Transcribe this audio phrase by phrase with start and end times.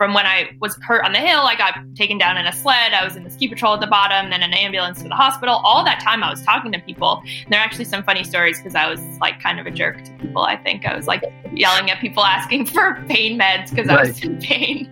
[0.00, 2.94] from when I was hurt on the hill, I got taken down in a sled.
[2.94, 5.56] I was in the ski patrol at the bottom, then an ambulance to the hospital.
[5.56, 7.22] All that time I was talking to people.
[7.44, 10.02] And there are actually some funny stories because I was like kind of a jerk
[10.02, 10.40] to people.
[10.40, 13.98] I think I was like yelling at people asking for pain meds because right.
[13.98, 14.88] I was in pain.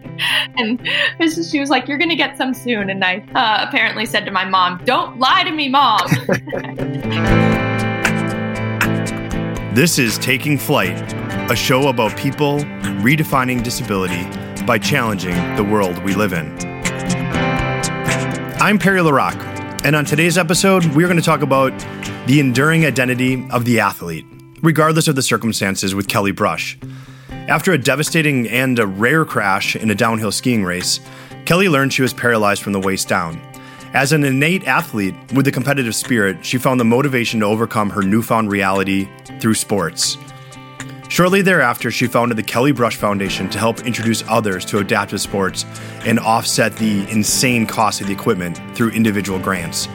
[0.58, 0.78] And
[1.42, 2.90] she was like, You're going to get some soon.
[2.90, 6.06] And I uh, apparently said to my mom, Don't lie to me, mom.
[9.74, 11.00] this is Taking Flight,
[11.50, 12.58] a show about people
[13.00, 14.26] redefining disability
[14.68, 16.46] by challenging the world we live in.
[18.60, 19.34] I'm Perry LaRock,
[19.82, 21.72] and on today's episode, we're going to talk about
[22.26, 24.26] the enduring identity of the athlete,
[24.60, 26.78] regardless of the circumstances, with Kelly Brush.
[27.30, 31.00] After a devastating and a rare crash in a downhill skiing race,
[31.46, 33.40] Kelly learned she was paralyzed from the waist down.
[33.94, 38.02] As an innate athlete with a competitive spirit, she found the motivation to overcome her
[38.02, 39.08] newfound reality
[39.40, 40.18] through sports.
[41.08, 45.64] Shortly thereafter, she founded the Kelly Brush Foundation to help introduce others to adaptive sports
[46.04, 49.88] and offset the insane cost of the equipment through individual grants.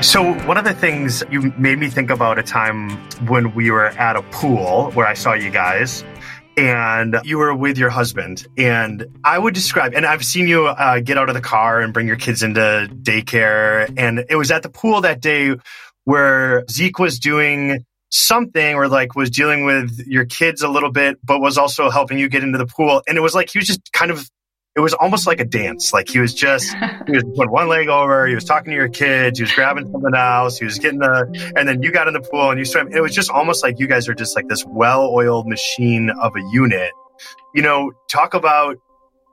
[0.00, 2.90] So, one of the things you made me think about a time
[3.28, 6.02] when we were at a pool where I saw you guys
[6.56, 8.46] and you were with your husband.
[8.58, 11.92] And I would describe, and I've seen you uh, get out of the car and
[11.92, 13.92] bring your kids into daycare.
[13.96, 15.56] And it was at the pool that day
[16.04, 21.18] where Zeke was doing something or like was dealing with your kids a little bit,
[21.24, 23.02] but was also helping you get into the pool.
[23.08, 24.28] And it was like he was just kind of,
[24.76, 25.92] it was almost like a dance.
[25.92, 26.74] Like he was just,
[27.06, 29.90] he was putting one leg over, he was talking to your kids, he was grabbing
[29.90, 32.66] something else, he was getting the, and then you got in the pool and you
[32.66, 32.88] swam.
[32.92, 36.36] It was just almost like you guys are just like this well oiled machine of
[36.36, 36.92] a unit.
[37.54, 38.76] You know, talk about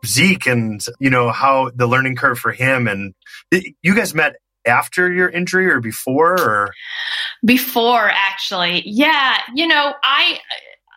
[0.05, 3.13] Zeke and, you know, how the learning curve for him and
[3.81, 4.35] you guys met
[4.69, 6.73] after your injury or before or?
[7.43, 8.83] Before actually.
[8.85, 10.39] Yeah you know i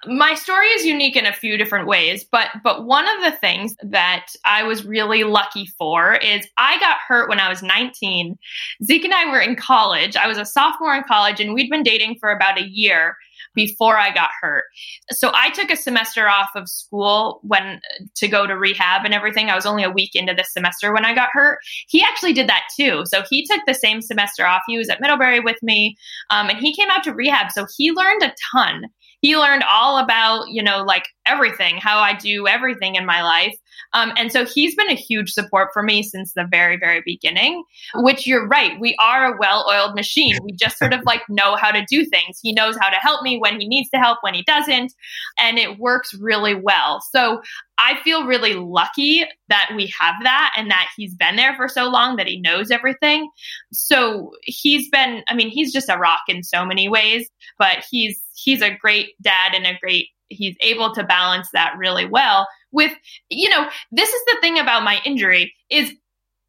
[0.07, 3.77] my story is unique in a few different ways but but one of the things
[3.83, 8.37] that i was really lucky for is i got hurt when i was 19
[8.83, 10.17] zeke and i were in college.
[10.17, 13.17] I was a sophomore in college and we'd been dating for about a year
[13.55, 14.65] before I got hurt.
[15.11, 17.81] So I took a semester off of school when
[18.15, 19.51] to go to rehab and everything.
[19.51, 21.59] I was only a week into this semester when I got hurt.
[21.89, 23.05] He actually did that too.
[23.07, 24.63] So he took the same semester off.
[24.67, 25.97] He was at Middlebury with me,
[26.31, 27.53] um, and he came out to rehab.
[27.53, 28.85] So he learned a ton.
[29.23, 33.57] He learned all about, you know, like everything, how I do everything in my life.
[33.95, 37.63] Um, and so he's been a huge support for me since the very, very beginning,
[37.95, 38.81] which you're right.
[38.81, 40.37] We are a well oiled machine.
[40.43, 42.39] We just sort of like know how to do things.
[42.43, 44.93] He knows how to help me when he needs to help, when he doesn't.
[45.39, 47.01] And it works really well.
[47.13, 47.43] So
[47.79, 51.89] I feel really lucky that we have that and that he's been there for so
[51.89, 53.31] long that he knows everything.
[53.73, 57.29] So he's been, I mean, he's just a rock in so many ways,
[57.59, 62.07] but he's, he's a great dad and a great he's able to balance that really
[62.07, 62.93] well with
[63.29, 65.93] you know this is the thing about my injury is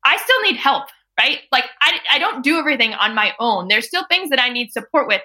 [0.06, 0.86] i still need help
[1.20, 1.40] right?
[1.52, 3.68] Like I, I don't do everything on my own.
[3.68, 5.22] There's still things that i need support with.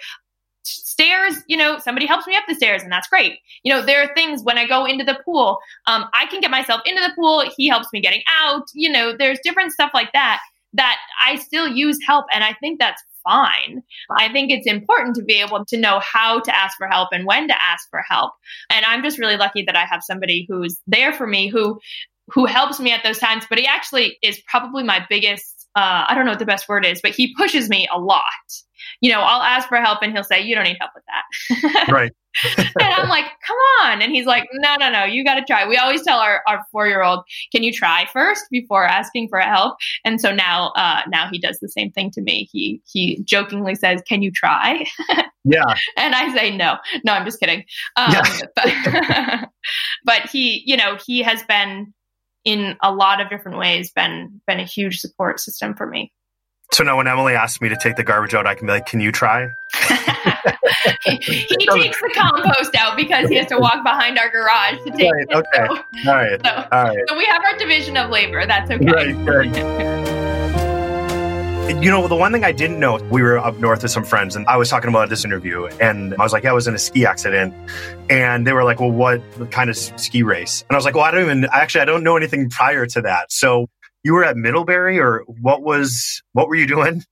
[0.65, 3.39] Stairs you know somebody helps me up the stairs and that's great.
[3.63, 6.51] You know there are things when i go into the pool um, i can get
[6.51, 7.45] myself into the pool.
[7.57, 8.65] He helps me getting out.
[8.75, 10.41] You know there's different stuff like that
[10.75, 13.83] that i still use help and i think that's fine.
[14.11, 17.27] I think it's important to be able to know how to ask for help and
[17.27, 18.33] when to ask for help.
[18.71, 21.79] And I'm just really lucky that I have somebody who's there for me who
[22.31, 26.15] who helps me at those times, but he actually is probably my biggest uh, I
[26.15, 28.23] don't know what the best word is, but he pushes me a lot.
[29.01, 31.89] You know, I'll ask for help and he'll say, You don't need help with that.
[31.93, 32.13] right.
[32.81, 34.03] and I'm like, come on.
[34.03, 35.67] And he's like, no, no, no, you got to try.
[35.67, 39.41] We always tell our, our four year old, can you try first before asking for
[39.41, 39.77] help?
[40.05, 42.49] And so now, uh, now he does the same thing to me.
[42.53, 44.85] He, he jokingly says, can you try?
[45.45, 45.65] Yeah.
[45.97, 47.65] and I say, no, no, I'm just kidding.
[47.97, 48.41] Um, yeah.
[48.55, 49.49] but,
[50.05, 51.95] but he, you know, he has been
[52.49, 56.11] in a lot of different ways, been, been a huge support system for me.
[56.73, 58.87] So now when Emily asks me to take the garbage out, I can be like,
[58.87, 59.49] can you try?
[61.05, 64.91] he, he takes the compost out because he has to walk behind our garage to
[64.91, 65.35] take right, it.
[65.35, 65.67] Okay.
[66.05, 66.41] So, all right.
[66.45, 66.99] So, all right.
[67.09, 68.47] So we have our division of labor.
[68.47, 69.13] That's okay.
[69.13, 70.05] Right.
[71.69, 74.35] you know, the one thing I didn't know, we were up north with some friends
[74.35, 76.75] and I was talking about this interview and I was like, yeah, I was in
[76.75, 77.55] a ski accident.
[78.09, 80.63] And they were like, well, what kind of ski race?
[80.63, 83.03] And I was like, well, I don't even, actually, I don't know anything prior to
[83.03, 83.31] that.
[83.31, 83.67] So
[84.03, 87.05] you were at Middlebury or what was, what were you doing?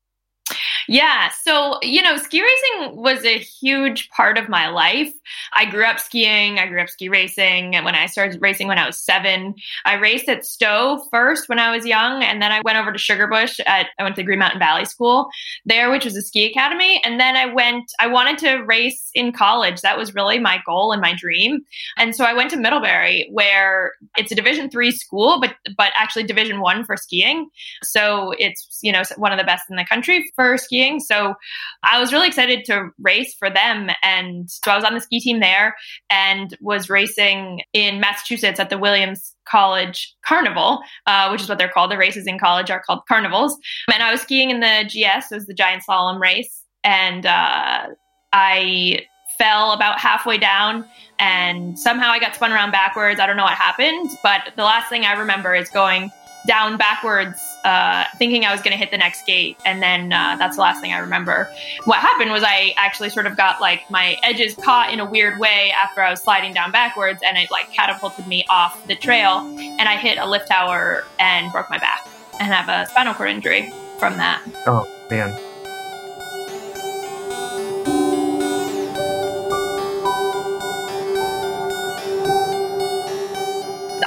[0.89, 1.31] Yeah.
[1.43, 5.13] So, you know, ski racing was a huge part of my life.
[5.53, 6.59] I grew up skiing.
[6.59, 7.75] I grew up ski racing.
[7.75, 9.55] And when I started racing when I was seven,
[9.85, 12.23] I raced at Stowe first when I was young.
[12.23, 15.29] And then I went over to Sugarbush at, I went to Green Mountain Valley School
[15.65, 17.03] there, which was a ski academy.
[17.05, 19.81] And then I went, I wanted to race in college.
[19.81, 21.63] That was really my goal and my dream.
[21.97, 26.25] And so I went to Middlebury where it's a division three school, but, but actually
[26.25, 27.49] division one for skiing.
[27.83, 30.76] So it's, you know, one of the best in the country for skiing.
[31.01, 31.35] So
[31.83, 33.91] I was really excited to race for them.
[34.03, 35.77] And so I was on the ski team there
[36.11, 41.69] and was racing in Massachusetts at the Williams College Carnival, uh, which is what they're
[41.69, 41.91] called.
[41.91, 43.57] The races in college are called carnivals.
[43.93, 46.65] And I was skiing in the GS, it was the giant slalom race.
[46.85, 47.87] And uh,
[48.33, 49.07] I
[49.39, 50.85] fell about halfway down
[51.19, 53.21] and somehow I got spun around backwards.
[53.21, 56.11] I don't know what happened, but the last thing I remember is going
[56.47, 59.59] down backwards, uh, thinking I was going to hit the next gate.
[59.65, 61.51] And then uh, that's the last thing I remember.
[61.85, 65.39] What happened was I actually sort of got like my edges caught in a weird
[65.39, 69.41] way after I was sliding down backwards and it like catapulted me off the trail.
[69.59, 72.07] And I hit a lift tower and broke my back
[72.41, 74.43] and have a spinal cord injury from that.
[74.67, 75.39] Oh, man.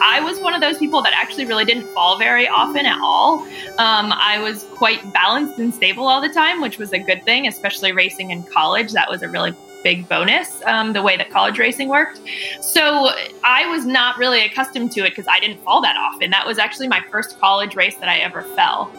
[0.09, 3.41] I was one of those people that actually really didn't fall very often at all.
[3.77, 7.47] Um, I was quite balanced and stable all the time, which was a good thing,
[7.47, 8.91] especially racing in college.
[8.93, 9.53] That was a really
[9.83, 12.19] big bonus, um, the way that college racing worked.
[12.59, 13.11] So
[13.43, 16.31] I was not really accustomed to it because I didn't fall that often.
[16.31, 18.91] That was actually my first college race that I ever fell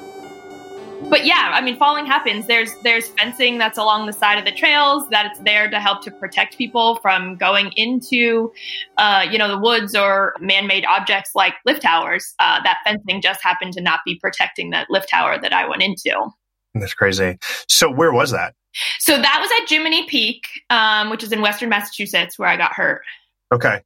[1.09, 2.47] but yeah, I mean, falling happens.
[2.47, 6.03] There's there's fencing that's along the side of the trails that it's there to help
[6.05, 8.53] to protect people from going into,
[8.99, 12.35] uh, you know, the woods or man-made objects like lift towers.
[12.39, 15.83] Uh, that fencing just happened to not be protecting that lift tower that I went
[15.83, 16.15] into.
[16.75, 17.39] That's crazy.
[17.69, 18.55] So where was that?
[18.99, 22.73] So that was at Jiminy Peak, um, which is in Western Massachusetts, where I got
[22.73, 23.03] hurt.
[23.53, 23.81] Okay.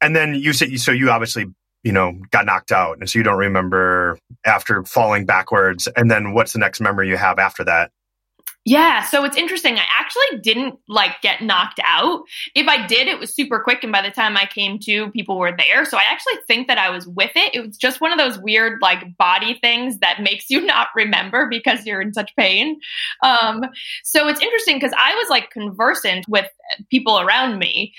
[0.00, 1.46] And then you said, so you obviously
[1.82, 2.98] you know, got knocked out.
[2.98, 5.88] And so you don't remember after falling backwards.
[5.96, 7.90] And then what's the next memory you have after that?
[8.64, 9.76] Yeah, so it's interesting.
[9.76, 12.22] I actually didn't like get knocked out.
[12.54, 13.82] If I did, it was super quick.
[13.82, 15.84] And by the time I came to, people were there.
[15.84, 17.52] So I actually think that I was with it.
[17.54, 21.48] It was just one of those weird, like, body things that makes you not remember
[21.50, 22.78] because you're in such pain.
[23.24, 23.64] Um,
[24.04, 26.46] so it's interesting because I was like conversant with
[26.88, 27.92] people around me,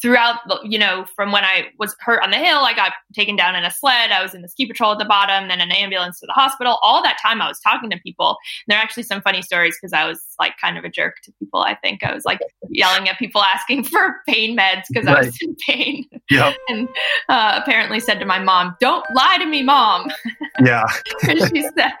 [0.00, 3.54] throughout, you know, from when I was hurt on the hill, I got taken down
[3.54, 4.10] in a sled.
[4.10, 6.78] I was in the ski patrol at the bottom, then an ambulance to the hospital.
[6.82, 8.30] All that time I was talking to people.
[8.30, 11.20] And there are actually some funny stories because I was like kind of a jerk
[11.24, 11.60] to people.
[11.60, 15.18] I think I was like yelling at people asking for pain meds because right.
[15.18, 16.04] I was in pain.
[16.30, 16.56] Yep.
[16.68, 16.88] and
[17.28, 20.10] uh, apparently said to my mom, "Don't lie to me, mom."
[20.64, 20.86] Yeah.
[21.22, 21.92] She said,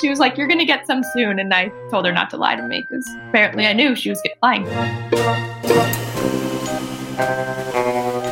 [0.00, 2.56] she was like, "You're gonna get some soon," and I told her not to lie
[2.56, 4.64] to me because apparently I knew she was lying.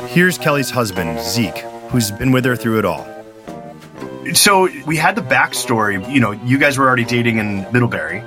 [0.09, 1.59] Here's Kelly's husband, Zeke,
[1.91, 3.07] who's been with her through it all.
[4.35, 6.13] So we had the backstory.
[6.13, 8.23] You know, you guys were already dating in Middlebury.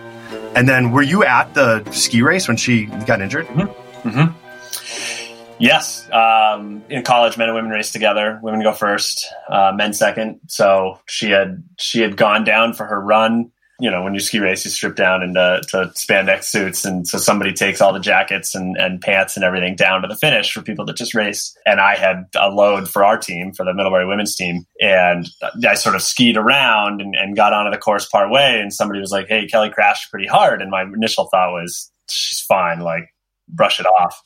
[0.56, 3.48] And then were you at the ski race when she got injured?
[3.48, 4.10] Mm-hmm.
[4.10, 5.56] Mm-hmm.
[5.58, 6.10] Yes.
[6.12, 8.40] Um, in college, men and women race together.
[8.42, 10.42] Women go first, uh, men second.
[10.48, 14.40] So she had she had gone down for her run you know, when you ski
[14.40, 16.86] race, you strip down into to spandex suits.
[16.86, 20.16] And so somebody takes all the jackets and, and pants and everything down to the
[20.16, 21.56] finish for people that just race.
[21.66, 24.66] And I had a load for our team, for the Middlebury women's team.
[24.80, 25.28] And
[25.68, 28.60] I sort of skied around and, and got onto the course part way.
[28.62, 30.62] And somebody was like, Hey, Kelly crashed pretty hard.
[30.62, 32.80] And my initial thought was, she's fine.
[32.80, 33.10] Like,
[33.48, 34.22] brush it off.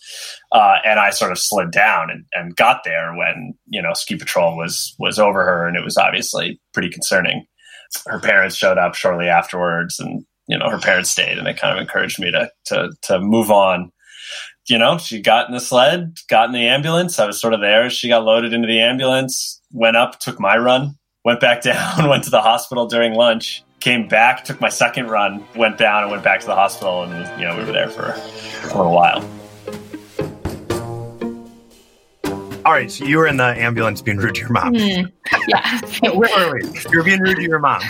[0.51, 4.15] Uh, and I sort of slid down and, and got there when, you know, ski
[4.15, 5.67] patrol was, was over her.
[5.67, 7.45] And it was obviously pretty concerning
[8.07, 11.77] her parents showed up shortly afterwards, and you know her parents stayed, and they kind
[11.77, 13.91] of encouraged me to to to move on.
[14.67, 17.17] You know, she got in the sled, got in the ambulance.
[17.17, 17.89] I was sort of there.
[17.89, 22.23] She got loaded into the ambulance, went up, took my run, went back down, went
[22.25, 26.23] to the hospital during lunch, came back, took my second run, went down, and went
[26.23, 27.03] back to the hospital.
[27.03, 28.11] And you know, we were there for
[28.63, 29.38] a little while.
[32.69, 34.75] All right, so you were in the ambulance being rude to your mom.
[34.75, 35.11] Mm,
[35.47, 35.81] yeah.
[36.03, 36.85] wait, wait, wait.
[36.91, 37.81] You're being rude to your mom.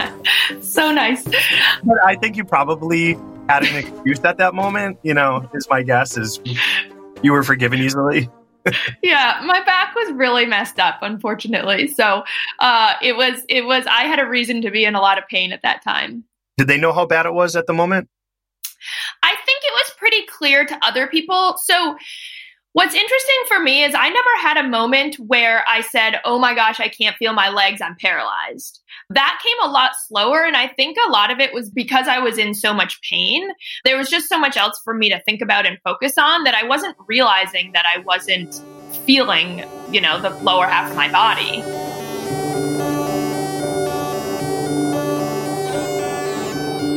[0.60, 1.24] so nice.
[1.24, 3.14] But I think you probably
[3.48, 4.98] had an excuse at that moment.
[5.02, 6.40] You know, is my guess is
[7.22, 8.28] you were forgiven easily.
[9.02, 11.88] yeah, my back was really messed up, unfortunately.
[11.88, 12.22] So
[12.58, 15.26] uh, it was it was I had a reason to be in a lot of
[15.28, 16.22] pain at that time.
[16.58, 18.10] Did they know how bad it was at the moment?
[19.22, 21.56] I think it was pretty clear to other people.
[21.56, 21.96] So
[22.72, 26.54] What's interesting for me is I never had a moment where I said, Oh my
[26.54, 28.80] gosh, I can't feel my legs, I'm paralyzed.
[29.10, 30.44] That came a lot slower.
[30.44, 33.48] And I think a lot of it was because I was in so much pain.
[33.84, 36.54] There was just so much else for me to think about and focus on that
[36.54, 38.62] I wasn't realizing that I wasn't
[39.06, 41.87] feeling, you know, the lower half of my body.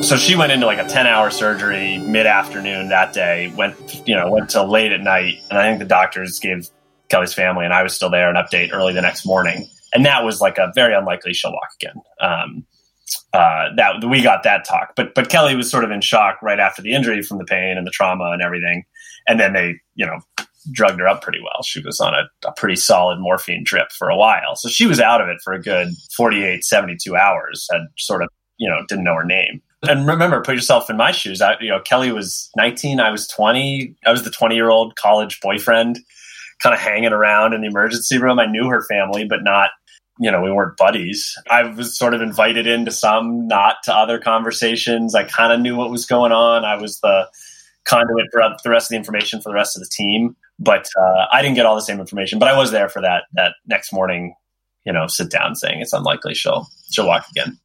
[0.02, 4.16] So she went into like a 10 hour surgery mid afternoon that day, went, you
[4.16, 5.36] know, went till late at night.
[5.50, 6.70] And I think the doctors gave
[7.10, 9.68] Kelly's family, and I was still there, an update early the next morning.
[9.94, 12.02] And that was like a very unlikely she'll walk again.
[12.20, 12.66] Um,
[13.34, 16.60] uh, that we got that talk, but but Kelly was sort of in shock right
[16.60, 18.84] after the injury from the pain and the trauma and everything,
[19.28, 20.20] and then they you know
[20.72, 21.62] drugged her up pretty well.
[21.64, 24.56] She was on a, a, pretty solid morphine drip for a while.
[24.56, 28.30] So she was out of it for a good 48, 72 hours, had sort of,
[28.58, 31.42] you know, didn't know her name and remember, put yourself in my shoes.
[31.42, 33.96] I, you know, Kelly was 19, I was 20.
[34.06, 36.00] I was the 20 year old college boyfriend,
[36.62, 38.40] kind of hanging around in the emergency room.
[38.40, 39.72] I knew her family, but not,
[40.20, 41.36] you know, we weren't buddies.
[41.50, 45.16] I was sort of invited into some, not to other conversations.
[45.16, 46.64] I kind of knew what was going on.
[46.64, 47.28] I was the
[47.86, 51.26] conduit for the rest of the information for the rest of the team, but uh,
[51.32, 52.38] I didn't get all the same information.
[52.38, 54.36] But I was there for that that next morning,
[54.86, 57.60] you know, sit down saying it's unlikely she'll she'll walk again.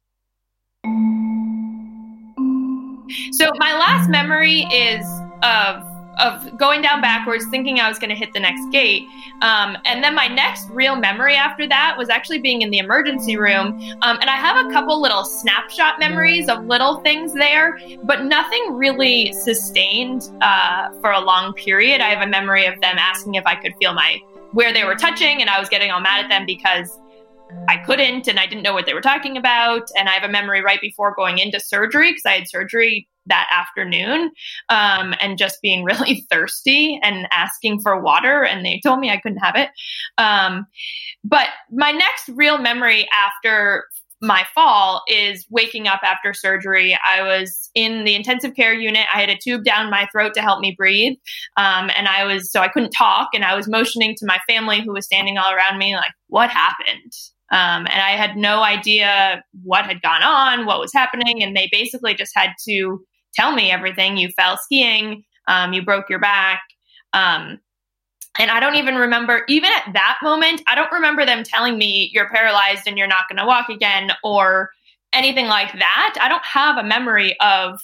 [3.31, 5.05] So my last memory is
[5.43, 5.83] of
[6.19, 9.07] of going down backwards, thinking I was going to hit the next gate.
[9.41, 13.37] Um, and then my next real memory after that was actually being in the emergency
[13.37, 13.79] room.
[14.01, 18.73] Um, and I have a couple little snapshot memories of little things there, but nothing
[18.73, 22.01] really sustained uh, for a long period.
[22.01, 24.19] I have a memory of them asking if I could feel my
[24.53, 26.99] where they were touching, and I was getting all mad at them because
[27.67, 29.89] I couldn't and I didn't know what they were talking about.
[29.97, 33.47] And I have a memory right before going into surgery because I had surgery that
[33.51, 34.31] afternoon
[34.69, 38.43] um, and just being really thirsty and asking for water.
[38.43, 39.69] And they told me I couldn't have it.
[40.17, 40.65] Um,
[41.23, 43.85] but my next real memory after
[44.19, 46.97] my fall is waking up after surgery.
[47.07, 49.05] I was in the intensive care unit.
[49.13, 51.17] I had a tube down my throat to help me breathe.
[51.55, 53.29] Um, and I was, so I couldn't talk.
[53.33, 56.49] And I was motioning to my family who was standing all around me, like, what
[56.49, 57.13] happened?
[57.51, 61.41] Um, and I had no idea what had gone on, what was happening.
[61.41, 63.01] And they basically just had to
[63.33, 64.17] tell me everything.
[64.17, 66.61] You fell skiing, um, you broke your back.
[67.13, 67.59] Um,
[68.39, 72.11] and I don't even remember, even at that moment, I don't remember them telling me
[72.13, 74.69] you're paralyzed and you're not going to walk again or
[75.13, 76.15] anything like that.
[76.21, 77.79] I don't have a memory of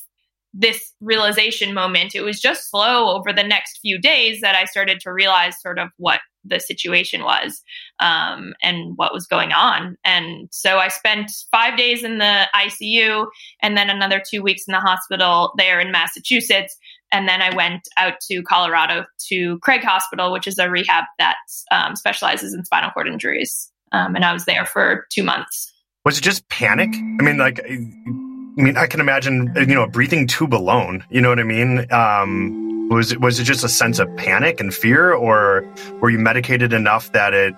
[0.53, 2.13] this realization moment.
[2.13, 5.79] It was just slow over the next few days that I started to realize sort
[5.79, 7.63] of what the situation was
[8.03, 9.97] um, and what was going on.
[10.03, 13.27] And so I spent five days in the ICU
[13.61, 16.77] and then another two weeks in the hospital there in Massachusetts.
[17.13, 21.37] And then I went out to Colorado to Craig Hospital, which is a rehab that
[21.71, 23.71] um, specializes in spinal cord injuries.
[23.93, 25.71] Um, and I was there for two months.
[26.03, 26.89] Was it just panic?
[26.93, 31.05] I mean, like, I mean, I can imagine, you know, a breathing tube alone.
[31.09, 31.89] You know what I mean?
[31.91, 35.65] Um, was it was it just a sense of panic and fear, or
[36.01, 37.55] were you medicated enough that it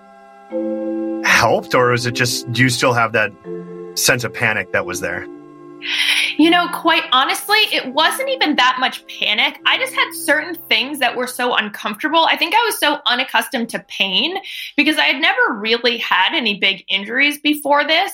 [1.35, 3.31] helped, or was it just do you still have that
[3.95, 5.27] sense of panic that was there?
[6.37, 9.59] You know, quite honestly, it wasn't even that much panic.
[9.65, 12.25] I just had certain things that were so uncomfortable.
[12.25, 14.37] I think I was so unaccustomed to pain
[14.75, 18.11] because I had never really had any big injuries before this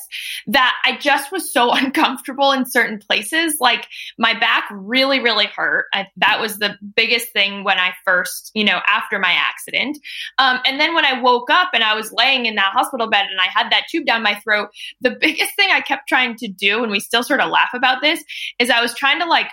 [0.47, 3.57] that I just was so uncomfortable in certain places.
[3.59, 3.87] Like
[4.17, 5.85] my back really, really hurt.
[5.93, 9.97] I, that was the biggest thing when I first, you know, after my accident.
[10.37, 13.27] Um, and then when I woke up and I was laying in that hospital bed
[13.29, 14.69] and I had that tube down my throat,
[15.01, 18.01] the biggest thing I kept trying to do, and we still sort of laugh about
[18.01, 18.23] this,
[18.59, 19.47] is I was trying to like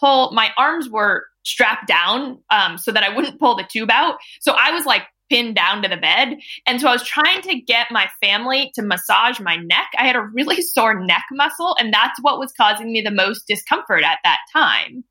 [0.00, 4.18] pull my arms were strapped down um, so that I wouldn't pull the tube out.
[4.40, 6.38] So I was like pinned down to the bed.
[6.66, 9.88] And so I was trying to get my family to massage my neck.
[9.96, 13.46] I had a really sore neck muscle, and that's what was causing me the most
[13.46, 15.04] discomfort at that time.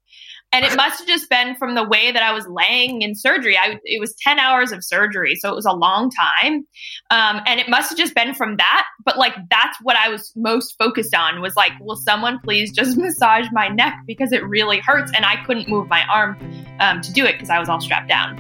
[0.58, 3.56] And it must have just been from the way that I was laying in surgery.
[3.56, 6.66] I, it was 10 hours of surgery, so it was a long time.
[7.12, 8.88] Um, and it must have just been from that.
[9.06, 12.98] But like, that's what I was most focused on was like, will someone please just
[12.98, 15.12] massage my neck because it really hurts.
[15.16, 16.40] And I couldn't move my arm
[16.80, 18.36] um, to do it because I was all strapped down.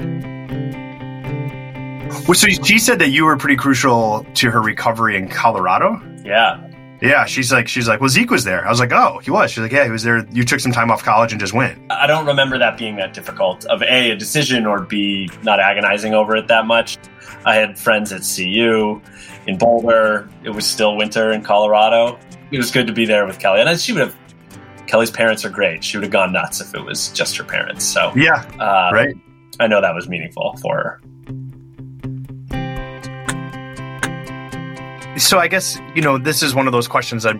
[2.27, 6.01] Well, so she said that you were pretty crucial to her recovery in Colorado.
[6.25, 6.67] Yeah,
[7.01, 8.66] yeah, she's like, she's like, well, Zeke was there.
[8.66, 9.51] I was like, oh, he was.
[9.51, 10.25] She's like, yeah, he was there.
[10.32, 11.80] You took some time off college and just went.
[11.92, 16.13] I don't remember that being that difficult of a a decision or b not agonizing
[16.13, 16.98] over it that much.
[17.46, 19.01] I had friends at CU
[19.46, 20.30] in Boulder.
[20.44, 22.20] It was still winter in Colorado.
[22.51, 24.16] It was good to be there with Kelly, and she would have.
[24.88, 25.84] Kelly's parents are great.
[25.84, 27.84] She would have gone nuts if it was just her parents.
[27.84, 29.16] So yeah, uh, right.
[29.60, 31.01] I know that was meaningful for her.
[35.17, 37.36] So I guess you know this is one of those questions that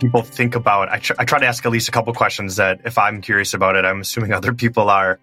[0.00, 0.88] people think about.
[0.88, 3.54] I, tr- I try to ask at least a couple questions that, if I'm curious
[3.54, 5.20] about it, I'm assuming other people are.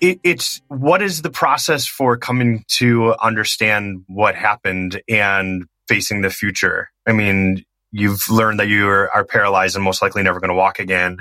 [0.00, 6.30] It, it's what is the process for coming to understand what happened and facing the
[6.30, 6.90] future?
[7.06, 10.56] I mean, you've learned that you are, are paralyzed and most likely never going to
[10.56, 11.18] walk again.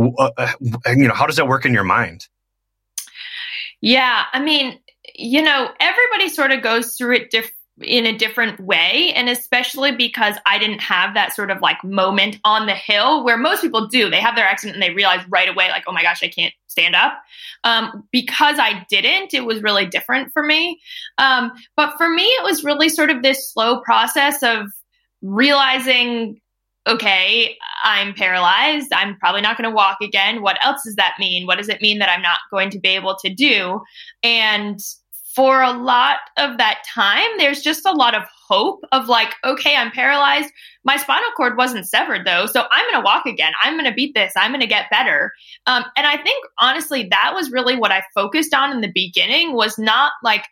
[0.00, 0.52] Uh, uh,
[0.86, 2.26] you know, how does that work in your mind?
[3.82, 4.78] Yeah, I mean,
[5.14, 9.12] you know, everybody sort of goes through it differently in a different way.
[9.14, 13.36] And especially because I didn't have that sort of like moment on the hill where
[13.36, 14.10] most people do.
[14.10, 16.54] They have their accident and they realize right away, like, oh my gosh, I can't
[16.66, 17.14] stand up.
[17.64, 20.80] Um, because I didn't, it was really different for me.
[21.18, 24.66] Um, but for me, it was really sort of this slow process of
[25.22, 26.40] realizing
[26.88, 28.92] okay, I'm paralyzed.
[28.94, 30.40] I'm probably not going to walk again.
[30.40, 31.46] What else does that mean?
[31.46, 33.82] What does it mean that I'm not going to be able to do?
[34.22, 34.80] And
[35.38, 39.76] for a lot of that time, there's just a lot of hope of like, okay,
[39.76, 40.52] I'm paralyzed.
[40.82, 43.52] My spinal cord wasn't severed though, so I'm going to walk again.
[43.62, 44.32] I'm going to beat this.
[44.34, 45.30] I'm going to get better.
[45.68, 49.52] Um, and I think honestly, that was really what I focused on in the beginning
[49.52, 50.44] was not like,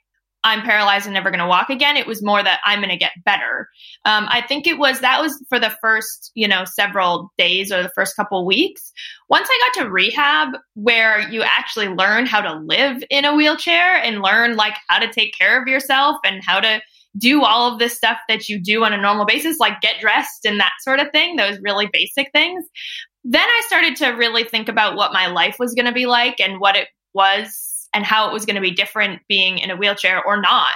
[0.47, 1.97] I'm paralyzed and never going to walk again.
[1.97, 3.69] It was more that I'm going to get better.
[4.05, 7.83] Um, I think it was that was for the first, you know, several days or
[7.83, 8.93] the first couple weeks.
[9.29, 13.97] Once I got to rehab, where you actually learn how to live in a wheelchair
[13.97, 16.81] and learn like how to take care of yourself and how to
[17.19, 20.45] do all of this stuff that you do on a normal basis, like get dressed
[20.45, 22.65] and that sort of thing, those really basic things.
[23.25, 26.39] Then I started to really think about what my life was going to be like
[26.39, 27.66] and what it was
[27.97, 30.75] and how it was going to be different being in a wheelchair or not.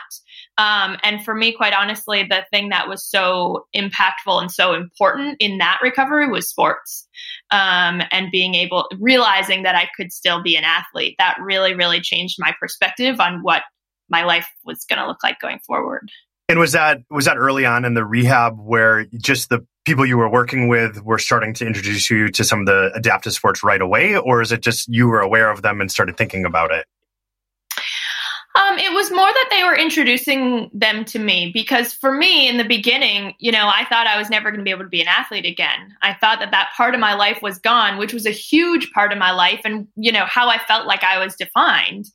[0.56, 5.36] Um, and for me, quite honestly, the thing that was so impactful and so important
[5.38, 7.06] in that recovery was sports
[7.50, 11.14] um, and being able, realizing that I could still be an athlete.
[11.18, 13.64] That really, really changed my perspective on what
[14.08, 16.08] my life was going to look like going forward.
[16.48, 20.16] And was that was that early on in the rehab where just the people you
[20.16, 23.80] were working with were starting to introduce you to some of the adaptive sports right
[23.80, 26.86] away, or is it just you were aware of them and started thinking about it?
[28.56, 32.58] Um, it was more that they were introducing them to me because for me in
[32.58, 35.00] the beginning, you know, I thought I was never going to be able to be
[35.00, 35.94] an athlete again.
[36.02, 39.12] I thought that that part of my life was gone, which was a huge part
[39.12, 42.06] of my life and, you know, how I felt like I was defined.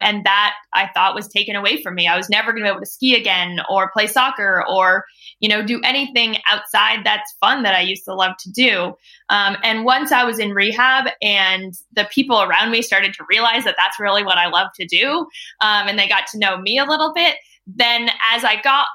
[0.00, 2.08] And that I thought was taken away from me.
[2.08, 5.04] I was never going to be able to ski again or play soccer or,
[5.42, 8.94] you know, do anything outside that's fun that I used to love to do.
[9.28, 13.64] Um, and once I was in rehab and the people around me started to realize
[13.64, 15.26] that that's really what I love to do,
[15.60, 17.36] um, and they got to know me a little bit,
[17.66, 18.86] then as I got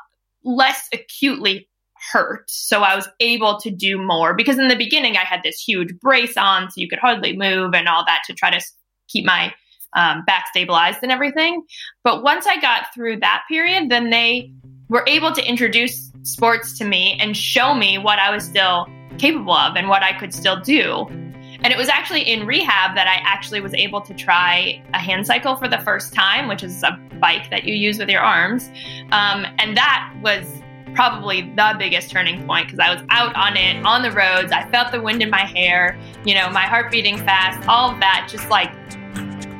[0.43, 1.67] less acutely
[2.13, 5.62] hurt, so I was able to do more because in the beginning I had this
[5.62, 8.65] huge brace on, so you could hardly move and all that to try to
[9.10, 9.54] keep my
[9.93, 11.63] um, back stabilized and everything.
[12.06, 14.54] But once I got through that period, then they
[14.89, 18.88] were able to introduce sports to me and show me what I was still
[19.18, 21.08] capable of and what I could still do.
[21.63, 25.26] And it was actually in rehab that I actually was able to try a hand
[25.26, 28.70] cycle for the first time, which is a bike that you use with your arms.
[29.12, 30.62] Um, and that was
[30.94, 34.52] probably the biggest turning point because I was out on it, on the roads.
[34.52, 38.00] I felt the wind in my hair, you know, my heart beating fast, all of
[38.00, 38.72] that, just like,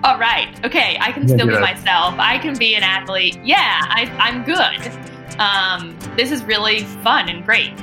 [0.04, 2.16] all right, okay, I can still be myself.
[2.18, 3.40] I can be an athlete.
[3.44, 5.17] Yeah, I, am good.
[5.40, 7.74] Um, this is really fun and great.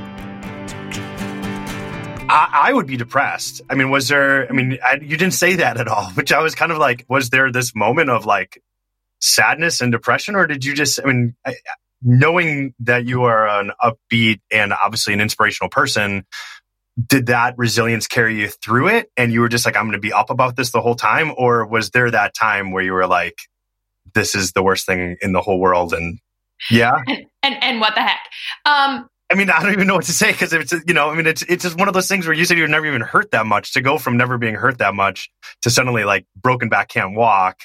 [2.26, 3.60] I, I, would be depressed.
[3.70, 6.40] I mean, was there, I mean, I, you didn't say that at all, which I
[6.42, 8.62] was kind of like, was there this moment of like
[9.20, 11.54] sadness and depression, or did you just, I mean, I,
[12.02, 16.24] knowing that you are an upbeat and obviously an inspirational person,
[17.06, 19.10] did that resilience carry you through it?
[19.16, 21.32] And you were just like, I'm going to be up about this the whole time?
[21.36, 23.38] Or was there that time where you were like,
[24.14, 25.92] this is the worst thing in the whole world?
[25.92, 26.18] And
[26.70, 26.96] yeah.
[27.06, 28.20] And, and, and what the heck?
[28.64, 31.14] Um, I mean, I don't even know what to say because it's you know, I
[31.14, 33.30] mean, it's it's just one of those things where you said you've never even hurt
[33.30, 35.30] that much to go from never being hurt that much
[35.62, 37.62] to suddenly like broken back can't walk,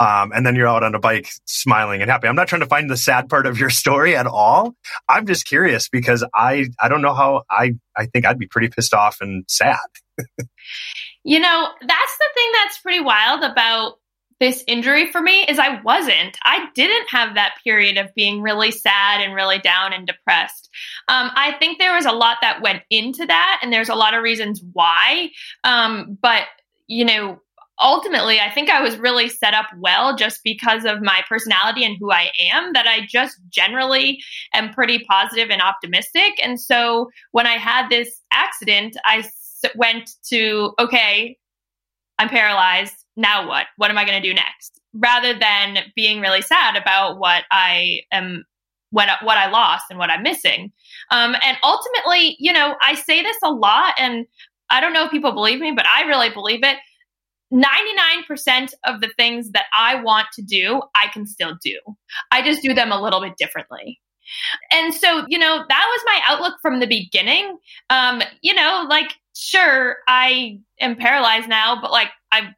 [0.00, 2.26] um, and then you're out on a bike smiling and happy.
[2.26, 4.74] I'm not trying to find the sad part of your story at all.
[5.08, 8.68] I'm just curious because I I don't know how I I think I'd be pretty
[8.68, 9.78] pissed off and sad.
[11.22, 13.98] you know, that's the thing that's pretty wild about
[14.40, 16.36] this injury for me is I wasn't.
[16.44, 20.70] I didn't have that period of being really sad and really down and depressed.
[21.08, 24.14] Um, I think there was a lot that went into that, and there's a lot
[24.14, 25.30] of reasons why.
[25.62, 26.44] Um, but,
[26.86, 27.40] you know,
[27.82, 31.96] ultimately, I think I was really set up well just because of my personality and
[31.98, 36.34] who I am, that I just generally am pretty positive and optimistic.
[36.42, 39.28] And so when I had this accident, I
[39.76, 41.38] went to, okay,
[42.18, 43.66] I'm paralyzed now what?
[43.76, 44.80] What am I going to do next?
[44.94, 48.44] rather than being really sad about what I am
[48.90, 50.72] what what I lost and what I'm missing.
[51.10, 54.26] Um, and ultimately, you know, I say this a lot, and
[54.70, 56.76] I don't know if people believe me, but I really believe it.
[57.52, 61.78] 99% of the things that I want to do, I can still do.
[62.32, 64.00] I just do them a little bit differently.
[64.72, 67.58] And so, you know, that was my outlook from the beginning.
[67.90, 72.54] Um, you know, like, sure, I am paralyzed now, but like, I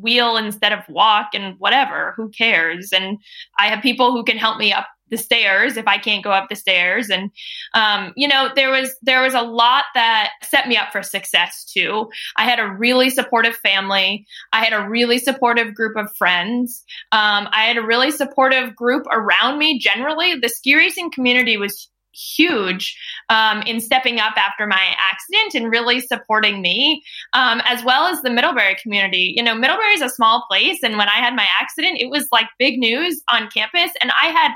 [0.00, 2.92] wheel instead of walk and whatever, who cares?
[2.92, 3.18] And
[3.58, 6.48] I have people who can help me up the stairs if I can't go up
[6.48, 7.10] the stairs.
[7.10, 7.30] And
[7.74, 11.64] um, you know, there was there was a lot that set me up for success
[11.64, 12.08] too.
[12.36, 14.26] I had a really supportive family.
[14.52, 16.84] I had a really supportive group of friends.
[17.12, 19.78] Um, I had a really supportive group around me.
[19.78, 21.88] Generally, the ski racing community was
[22.36, 22.96] huge
[23.28, 27.02] um, in stepping up after my accident and really supporting me,
[27.32, 29.34] um, as well as the Middlebury community.
[29.36, 32.28] You know, Middlebury is a small place, and when I had my accident, it was
[32.32, 34.52] like big news on campus, and I had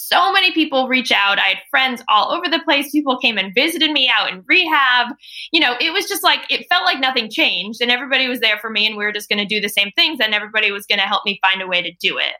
[0.00, 1.38] so many people reach out.
[1.38, 2.90] I had friends all over the place.
[2.90, 5.08] People came and visited me out in rehab.
[5.52, 8.58] You know, it was just like, it felt like nothing changed and everybody was there
[8.58, 10.86] for me and we were just going to do the same things and everybody was
[10.86, 12.34] going to help me find a way to do it.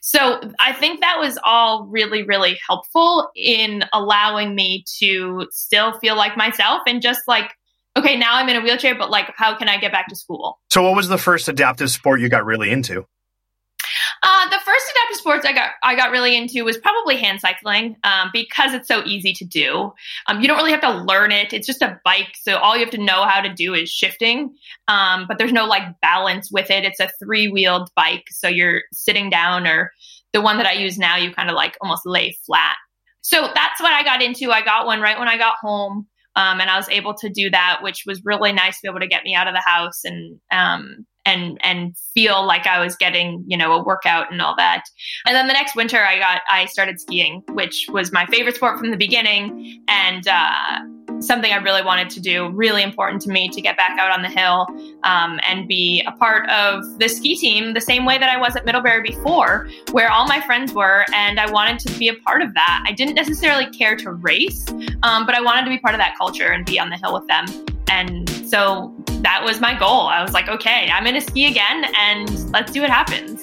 [0.00, 6.16] So I think that was all really, really helpful in allowing me to still feel
[6.16, 7.52] like myself and just like,
[7.96, 10.58] okay, now I'm in a wheelchair, but like, how can I get back to school?
[10.70, 13.06] So, what was the first adaptive sport you got really into?
[14.22, 17.96] Uh, the first adaptive sports I got I got really into was probably hand cycling
[18.04, 19.92] um, because it's so easy to do.
[20.26, 22.80] Um, you don't really have to learn it; it's just a bike, so all you
[22.80, 24.54] have to know how to do is shifting.
[24.88, 26.84] Um, but there's no like balance with it.
[26.84, 29.92] It's a three wheeled bike, so you're sitting down, or
[30.32, 32.76] the one that I use now, you kind of like almost lay flat.
[33.20, 34.52] So that's what I got into.
[34.52, 36.06] I got one right when I got home.
[36.36, 38.98] Um, and I was able to do that, which was really nice to be able
[38.98, 42.96] to get me out of the house and um, and and feel like I was
[42.96, 44.84] getting you know a workout and all that.
[45.26, 48.78] And then the next winter, I got I started skiing, which was my favorite sport
[48.78, 50.78] from the beginning, and uh,
[51.20, 52.50] something I really wanted to do.
[52.50, 54.66] Really important to me to get back out on the hill
[55.04, 58.56] um, and be a part of the ski team the same way that I was
[58.56, 62.42] at Middlebury before, where all my friends were, and I wanted to be a part
[62.42, 62.84] of that.
[62.86, 64.66] I didn't necessarily care to race,
[65.02, 67.14] um, but I wanted to be part of that culture and be on the hill
[67.14, 67.46] with them.
[67.88, 70.02] And so that was my goal.
[70.02, 73.40] I was like, okay, I'm going to ski again and let's see what happens.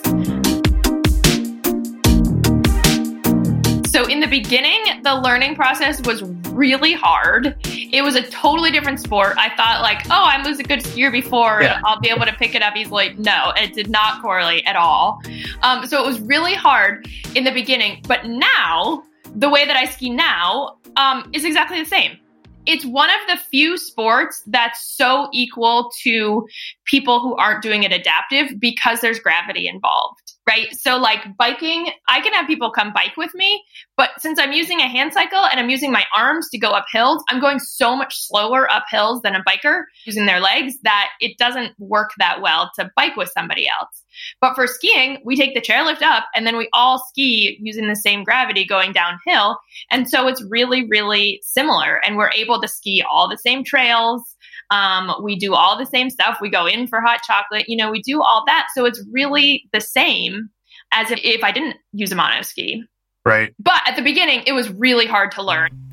[3.91, 7.58] So, in the beginning, the learning process was really hard.
[7.65, 9.36] It was a totally different sport.
[9.38, 11.82] I thought, like, oh, I was a good skier before, yeah.
[11.84, 13.13] I'll be able to pick it up easily.
[13.17, 15.21] No, it did not correlate at all.
[15.62, 18.02] Um, so, it was really hard in the beginning.
[18.08, 19.04] But now,
[19.36, 22.17] the way that I ski now um, is exactly the same
[22.65, 26.47] it's one of the few sports that's so equal to
[26.86, 30.74] people who aren't doing it adaptive because there's gravity involved right?
[30.76, 33.63] So, like biking, I can have people come bike with me,
[33.95, 36.86] but since I'm using a hand cycle and I'm using my arms to go up
[36.91, 41.10] hills, I'm going so much slower up hills than a biker using their legs that
[41.19, 44.01] it doesn't work that well to bike with somebody else.
[44.40, 47.96] But for skiing, we take the chairlift up and then we all ski using the
[47.96, 49.58] same gravity going downhill.
[49.90, 52.02] And so it's really, really similar.
[52.06, 54.36] And we're able to ski all the same trails.
[54.70, 56.38] Um, we do all the same stuff.
[56.42, 57.68] We go in for hot chocolate.
[57.68, 58.68] You know, we do all that.
[58.74, 60.50] So it's really the same
[60.94, 62.84] as if, if I didn't use a mono ski.
[63.26, 63.54] Right.
[63.60, 65.90] But at the beginning, it was really hard to learn.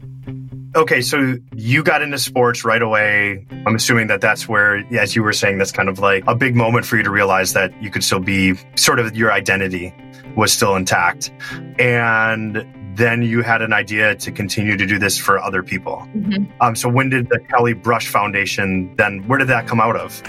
[0.76, 3.46] Okay, so you got into sports right away.
[3.66, 6.54] I'm assuming that that's where, as you were saying, that's kind of like a big
[6.54, 9.94] moment for you to realize that you could still be sort of your identity
[10.36, 11.32] was still intact.
[11.78, 16.06] And then you had an idea to continue to do this for other people.
[16.14, 16.52] Mm-hmm.
[16.60, 19.26] Um, so when did the Kelly Brush Foundation then?
[19.26, 20.22] Where did that come out of?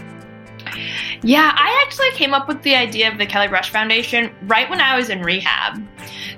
[1.21, 4.79] Yeah, I actually came up with the idea of the Kelly Brush Foundation right when
[4.79, 5.83] I was in rehab.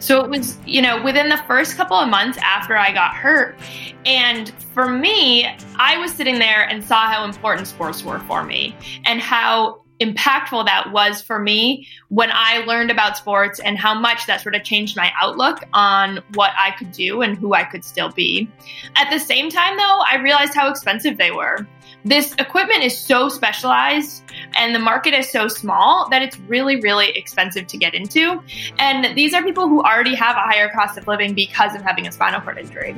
[0.01, 3.55] So it was, you know, within the first couple of months after I got hurt.
[4.03, 8.75] And for me, I was sitting there and saw how important sports were for me
[9.05, 14.25] and how impactful that was for me when I learned about sports and how much
[14.25, 17.85] that sort of changed my outlook on what I could do and who I could
[17.85, 18.49] still be.
[18.95, 21.67] At the same time, though, I realized how expensive they were
[22.03, 24.23] this equipment is so specialized
[24.57, 28.41] and the market is so small that it's really, really expensive to get into.
[28.79, 32.07] And these are people who already have a higher cost of living because of having
[32.07, 32.95] a spinal cord injury.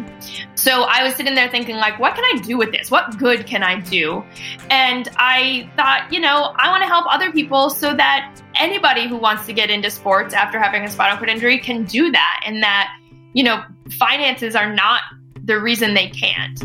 [0.56, 2.90] So I was sitting there thinking, like, what can I do with this?
[2.90, 4.24] What good can I do?
[4.70, 9.18] And I thought, you know, I want to help other people so that anybody who
[9.18, 12.64] wants to get into sports after having a spinal cord injury can do that and
[12.64, 12.96] that,
[13.34, 13.64] you know,
[13.98, 15.02] finances are not
[15.44, 16.64] the reason they can't.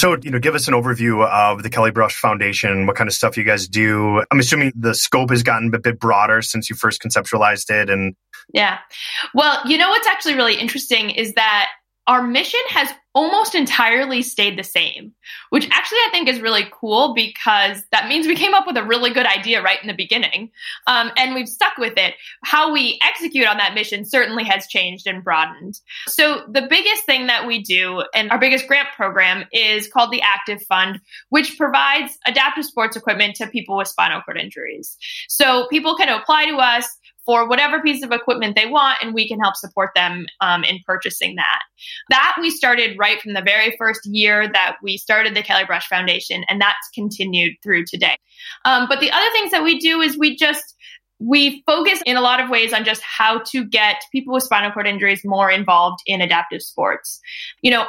[0.00, 3.12] So, you know, give us an overview of the Kelly Brush Foundation, what kind of
[3.12, 4.24] stuff you guys do.
[4.30, 8.16] I'm assuming the scope has gotten a bit broader since you first conceptualized it and
[8.54, 8.78] yeah.
[9.34, 11.68] Well, you know what's actually really interesting is that
[12.10, 15.14] our mission has almost entirely stayed the same,
[15.50, 18.82] which actually I think is really cool because that means we came up with a
[18.82, 20.50] really good idea right in the beginning.
[20.88, 22.14] Um, and we've stuck with it.
[22.42, 25.78] How we execute on that mission certainly has changed and broadened.
[26.08, 30.22] So the biggest thing that we do and our biggest grant program is called the
[30.22, 34.96] Active Fund, which provides adaptive sports equipment to people with spinal cord injuries.
[35.28, 36.88] So people can apply to us
[37.30, 40.80] for whatever piece of equipment they want, and we can help support them um, in
[40.84, 41.60] purchasing that.
[42.08, 45.86] That we started right from the very first year that we started the Kelly Brush
[45.86, 48.16] Foundation, and that's continued through today.
[48.64, 50.74] Um, but the other things that we do is we just
[51.20, 54.72] we focus in a lot of ways on just how to get people with spinal
[54.72, 57.20] cord injuries more involved in adaptive sports.
[57.62, 57.86] You know,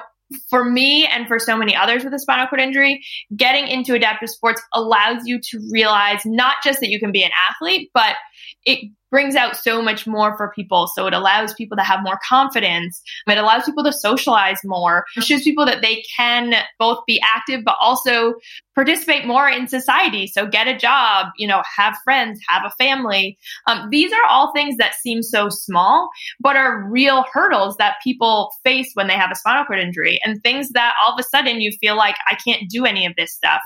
[0.50, 3.04] for me and for so many others with a spinal cord injury,
[3.36, 7.32] getting into adaptive sports allows you to realize not just that you can be an
[7.50, 8.16] athlete, but
[8.66, 10.88] it brings out so much more for people.
[10.88, 13.02] So it allows people to have more confidence.
[13.28, 15.06] It allows people to socialize more.
[15.18, 18.36] It shows people that they can both be active, but also
[18.74, 20.28] participate more in society.
[20.28, 23.38] So get a job, you know, have friends, have a family.
[23.68, 28.54] Um, these are all things that seem so small, but are real hurdles that people
[28.64, 31.60] face when they have a spinal cord injury and things that all of a sudden
[31.60, 33.62] you feel like I can't do any of this stuff.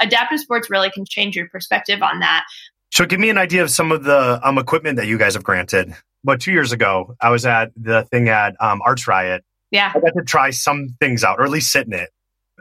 [0.00, 2.44] Adaptive sports really can change your perspective on that.
[2.90, 5.44] So, give me an idea of some of the um, equipment that you guys have
[5.44, 5.94] granted.
[6.24, 9.44] But two years ago, I was at the thing at um, Arts Riot.
[9.70, 9.92] Yeah.
[9.94, 12.10] I got to try some things out, or at least sit in it.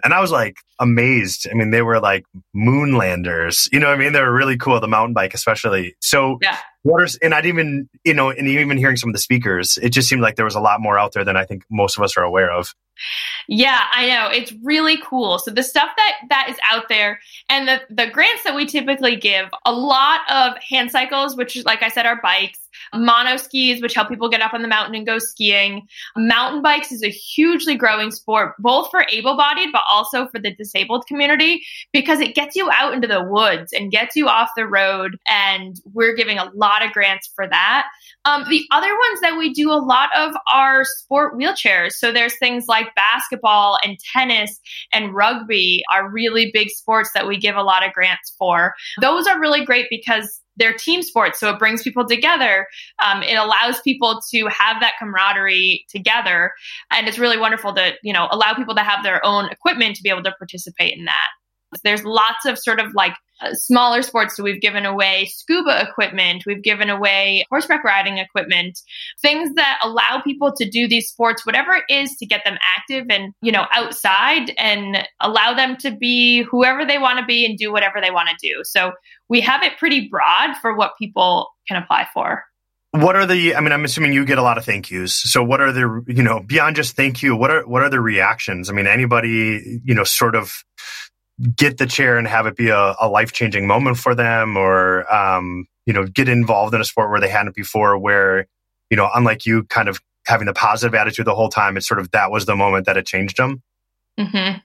[0.03, 1.47] And I was like amazed.
[1.49, 3.67] I mean, they were like moonlanders.
[3.71, 4.13] You know what I mean?
[4.13, 5.95] They were really cool, the mountain bike, especially.
[6.01, 6.57] So, yeah.
[6.83, 9.89] what are, and I'd even, you know, and even hearing some of the speakers, it
[9.89, 12.03] just seemed like there was a lot more out there than I think most of
[12.03, 12.73] us are aware of.
[13.47, 14.29] Yeah, I know.
[14.31, 15.39] It's really cool.
[15.39, 19.15] So the stuff that that is out there and the the grants that we typically
[19.15, 22.59] give, a lot of hand cycles, which like I said are bikes,
[22.93, 25.87] mono skis, which help people get up on the mountain and go skiing.
[26.15, 30.53] Mountain bikes is a hugely growing sport, both for able bodied, but also for the
[30.55, 31.63] disabled community,
[31.93, 35.17] because it gets you out into the woods and gets you off the road.
[35.27, 37.87] And we're giving a lot of grants for that.
[38.25, 41.93] Um, the other ones that we do a lot of are sport wheelchairs.
[41.93, 44.59] So there's things like basketball and tennis
[44.91, 48.73] and rugby are really big sports that we give a lot of grants for.
[49.01, 52.67] Those are really great because they're team sports, so it brings people together.
[53.03, 56.51] Um, it allows people to have that camaraderie together,
[56.91, 60.03] and it's really wonderful to you know allow people to have their own equipment to
[60.03, 61.27] be able to participate in that.
[61.83, 64.35] There's lots of sort of like uh, smaller sports.
[64.35, 68.79] So we've given away scuba equipment, we've given away horseback riding equipment,
[69.21, 73.05] things that allow people to do these sports, whatever it is to get them active
[73.09, 77.57] and, you know, outside and allow them to be whoever they want to be and
[77.57, 78.61] do whatever they want to do.
[78.63, 78.93] So
[79.29, 82.43] we have it pretty broad for what people can apply for.
[82.91, 85.13] What are the i mean i'm assuming you get a lot of thank yous.
[85.13, 87.99] So what are the you know beyond just thank you what are what are the
[87.99, 88.69] reactions?
[88.69, 90.63] I mean anybody you know sort of
[91.55, 95.11] get the chair and have it be a, a life changing moment for them, or
[95.13, 98.47] um, you know, get involved in a sport where they hadn't before, where
[98.89, 101.99] you know, unlike you, kind of having the positive attitude the whole time, it's sort
[101.99, 103.61] of that was the moment that it changed them.
[104.19, 104.59] Mm-hmm.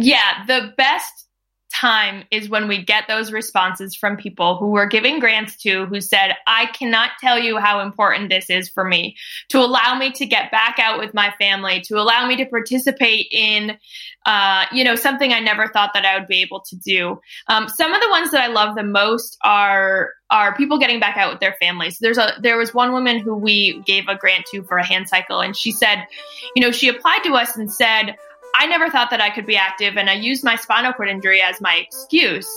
[0.00, 1.26] Yeah, the best
[1.72, 6.00] time is when we get those responses from people who we're giving grants to who
[6.00, 9.16] said, I cannot tell you how important this is for me
[9.48, 13.28] to allow me to get back out with my family, to allow me to participate
[13.30, 13.76] in,
[14.26, 17.20] uh, you know, something I never thought that I would be able to do.
[17.48, 21.16] Um, some of the ones that I love the most are are people getting back
[21.16, 21.98] out with their families.
[21.98, 25.08] There's a there was one woman who we gave a grant to for a hand
[25.08, 26.06] cycle, and she said,
[26.54, 28.16] you know, she applied to us and said,
[28.54, 31.40] I never thought that I could be active, and I used my spinal cord injury
[31.40, 32.48] as my excuse.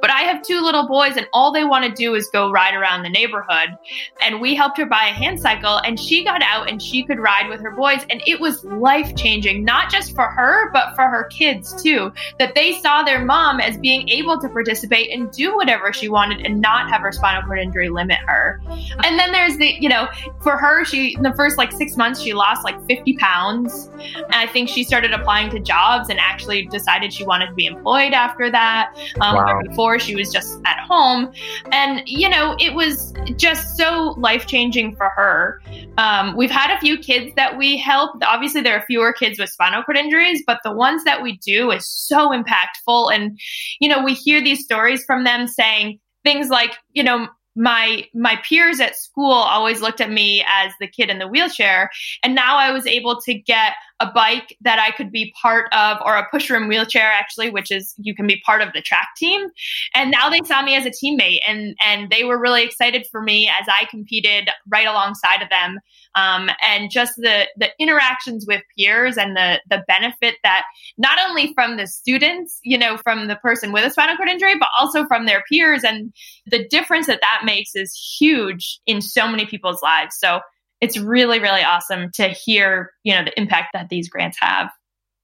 [0.00, 2.74] But I have two little boys, and all they want to do is go ride
[2.74, 3.76] around the neighborhood.
[4.22, 7.18] And we helped her buy a hand cycle, and she got out and she could
[7.18, 8.04] ride with her boys.
[8.10, 12.12] And it was life changing, not just for her, but for her kids too.
[12.38, 16.44] That they saw their mom as being able to participate and do whatever she wanted
[16.44, 18.60] and not have her spinal cord injury limit her.
[19.04, 20.08] And then there's the, you know,
[20.42, 23.90] for her, she, in the first like six months, she lost like 50 pounds.
[24.14, 27.54] And I think she started applying applying to jobs and actually decided she wanted to
[27.54, 28.94] be employed after that.
[29.20, 29.60] Um, wow.
[29.62, 31.32] Before she was just at home.
[31.72, 35.62] And, you know, it was just so life changing for her.
[35.96, 38.22] Um, we've had a few kids that we help.
[38.22, 41.70] Obviously, there are fewer kids with spinal cord injuries, but the ones that we do
[41.70, 43.12] is so impactful.
[43.14, 43.38] And,
[43.80, 48.36] you know, we hear these stories from them saying, things like, you know, my my
[48.48, 51.90] peers at school always looked at me as the kid in the wheelchair
[52.22, 55.98] and now i was able to get a bike that i could be part of
[56.04, 59.08] or a push rim wheelchair actually which is you can be part of the track
[59.16, 59.48] team.
[59.94, 63.20] And now they saw me as a teammate and and they were really excited for
[63.20, 65.78] me as i competed right alongside of them.
[66.14, 70.64] Um, and just the the interactions with peers and the the benefit that
[70.96, 74.58] not only from the students you know from the person with a spinal cord injury
[74.58, 76.12] but also from their peers and
[76.46, 80.16] the difference that that makes is huge in so many people's lives.
[80.18, 80.40] So
[80.80, 84.70] it's really really awesome to hear you know the impact that these grants have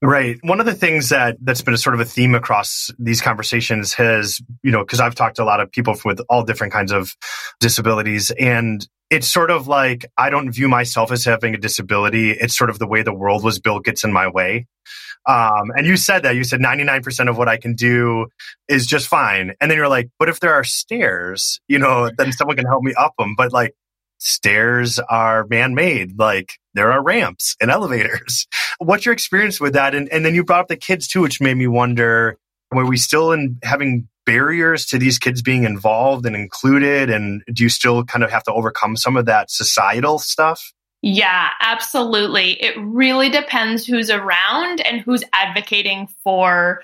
[0.01, 0.37] Right.
[0.43, 3.93] One of the things that that's been a sort of a theme across these conversations
[3.93, 6.91] has, you know, because I've talked to a lot of people with all different kinds
[6.91, 7.15] of
[7.59, 12.31] disabilities, and it's sort of like I don't view myself as having a disability.
[12.31, 14.67] It's sort of the way the world was built gets in my way.
[15.27, 18.27] Um, and you said that you said 99% of what I can do
[18.67, 19.53] is just fine.
[19.59, 22.83] And then you're like, but if there are stairs, you know, then someone can help
[22.83, 23.33] me up them.
[23.35, 23.73] But like
[24.17, 28.47] stairs are man-made like there are ramps and elevators.
[28.79, 29.95] What's your experience with that?
[29.95, 32.37] And, and then you brought up the kids too which made me wonder
[32.71, 37.09] were we still in having barriers to these kids being involved and included?
[37.09, 40.73] And do you still kind of have to overcome some of that societal stuff?
[41.01, 42.53] Yeah, absolutely.
[42.53, 46.81] It really depends who's around and who's advocating for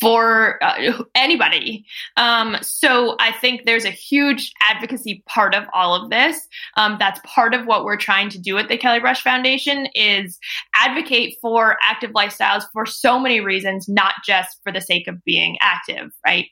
[0.00, 1.84] for uh, anybody.
[2.16, 6.48] Um, so I think there's a huge advocacy part of all of this.
[6.76, 10.38] Um, that's part of what we're trying to do at the Kelly Brush Foundation is
[10.74, 15.56] advocate for active lifestyles for so many reasons, not just for the sake of being
[15.60, 16.46] active, right?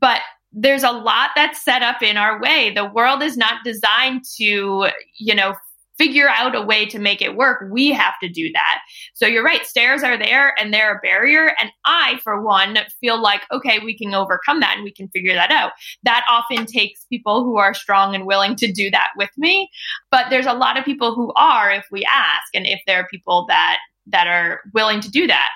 [0.00, 0.20] But
[0.52, 2.72] there's a lot that's set up in our way.
[2.74, 4.88] The world is not designed to,
[5.18, 5.54] you know,
[6.00, 8.78] figure out a way to make it work, we have to do that.
[9.12, 11.54] So you're right, stairs are there and they're a barrier.
[11.60, 15.34] And I, for one, feel like, okay, we can overcome that and we can figure
[15.34, 15.72] that out.
[16.04, 19.68] That often takes people who are strong and willing to do that with me.
[20.10, 23.08] But there's a lot of people who are if we ask, and if there are
[23.08, 25.48] people that that are willing to do that.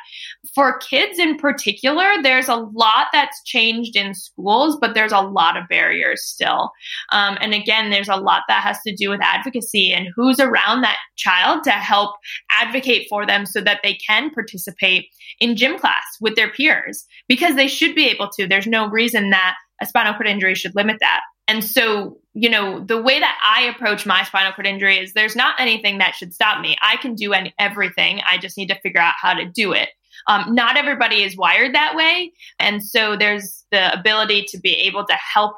[0.54, 5.56] For kids in particular, there's a lot that's changed in schools, but there's a lot
[5.56, 6.70] of barriers still.
[7.12, 10.82] Um, and again, there's a lot that has to do with advocacy and who's around
[10.82, 12.16] that child to help
[12.50, 15.06] advocate for them so that they can participate
[15.40, 18.46] in gym class with their peers because they should be able to.
[18.46, 21.20] There's no reason that a spinal cord injury should limit that.
[21.46, 25.36] And so, you know, the way that I approach my spinal cord injury is there's
[25.36, 26.76] not anything that should stop me.
[26.80, 28.20] I can do any, everything.
[28.28, 29.90] I just need to figure out how to do it.
[30.26, 32.32] Um, not everybody is wired that way.
[32.58, 35.56] And so there's the ability to be able to help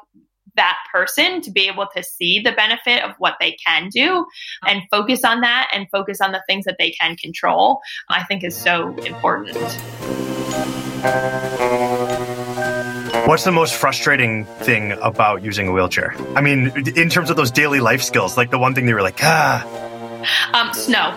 [0.57, 4.25] that person to be able to see the benefit of what they can do
[4.67, 8.43] and focus on that and focus on the things that they can control, I think
[8.43, 9.55] is so important.
[13.27, 16.15] What's the most frustrating thing about using a wheelchair?
[16.35, 19.01] I mean, in terms of those daily life skills, like the one thing they were
[19.01, 19.87] like, ah.
[20.53, 21.13] Um, snow.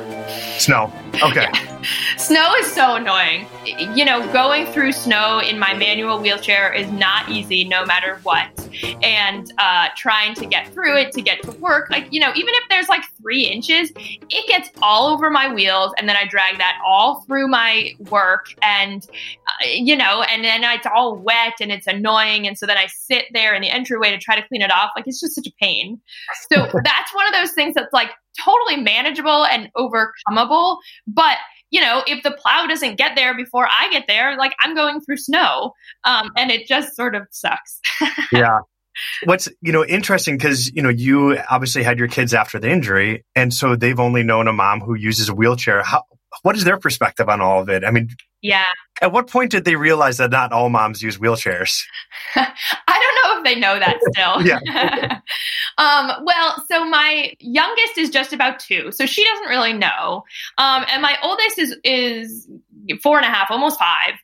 [0.59, 0.93] Snow.
[1.23, 1.47] Okay.
[1.53, 1.71] Yeah.
[2.17, 3.47] Snow is so annoying.
[3.65, 8.49] You know, going through snow in my manual wheelchair is not easy no matter what.
[9.03, 12.55] And uh, trying to get through it to get to work, like, you know, even
[12.55, 15.93] if there's like three inches, it gets all over my wheels.
[15.99, 18.47] And then I drag that all through my work.
[18.63, 19.07] And,
[19.47, 22.47] uh, you know, and then it's all wet and it's annoying.
[22.47, 24.91] And so then I sit there in the entryway to try to clean it off.
[24.95, 26.01] Like, it's just such a pain.
[26.53, 30.79] So that's one of those things that's like totally manageable and overcomeable.
[31.07, 31.39] But
[31.71, 35.01] you know, if the plow doesn't get there before I get there, like I'm going
[35.01, 35.73] through snow,
[36.05, 37.81] um, and it just sort of sucks.
[38.33, 38.59] yeah.
[39.25, 43.25] What's you know interesting because you know you obviously had your kids after the injury,
[43.37, 45.83] and so they've only known a mom who uses a wheelchair.
[45.83, 46.03] How
[46.43, 47.85] what is their perspective on all of it?
[47.85, 48.09] I mean,
[48.43, 48.65] yeah.
[49.01, 51.83] At what point did they realize that not all moms use wheelchairs?
[52.35, 52.45] I
[52.87, 54.43] don't know if they know that still.
[54.47, 55.21] yeah.
[55.79, 60.25] um, well, so my youngest is just about two, so she doesn't really know,
[60.59, 62.49] um, and my oldest is is
[63.03, 64.15] four and a half, almost five.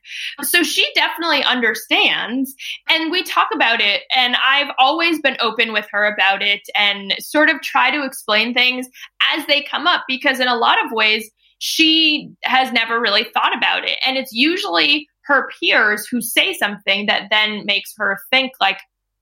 [0.41, 2.55] So she definitely understands.
[2.89, 4.03] And we talk about it.
[4.15, 8.53] And I've always been open with her about it and sort of try to explain
[8.53, 8.87] things
[9.33, 11.29] as they come up because, in a lot of ways,
[11.59, 13.97] she has never really thought about it.
[14.05, 18.79] And it's usually her peers who say something that then makes her think, like,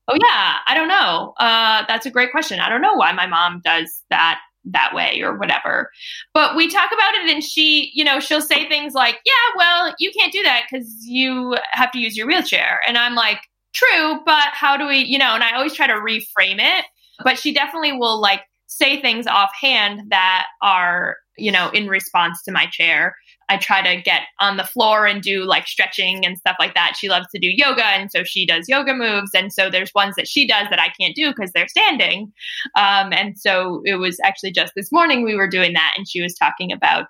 [0.08, 1.34] oh, yeah, I don't know.
[1.38, 2.60] Uh, that's a great question.
[2.60, 5.90] I don't know why my mom does that that way or whatever.
[6.34, 9.94] But we talk about it and she, you know, she'll say things like, yeah, well,
[9.98, 12.80] you can't do that because you have to use your wheelchair.
[12.86, 13.38] And I'm like,
[13.72, 16.84] true, but how do we, you know, and I always try to reframe it.
[17.22, 22.52] But she definitely will like say things offhand that are you know, in response to
[22.52, 23.16] my chair.
[23.48, 26.96] I try to get on the floor and do like stretching and stuff like that.
[26.98, 27.84] She loves to do yoga.
[27.84, 29.30] And so she does yoga moves.
[29.34, 32.32] And so there's ones that she does that I can't do because they're standing.
[32.74, 35.94] Um, and so it was actually just this morning we were doing that.
[35.96, 37.06] And she was talking about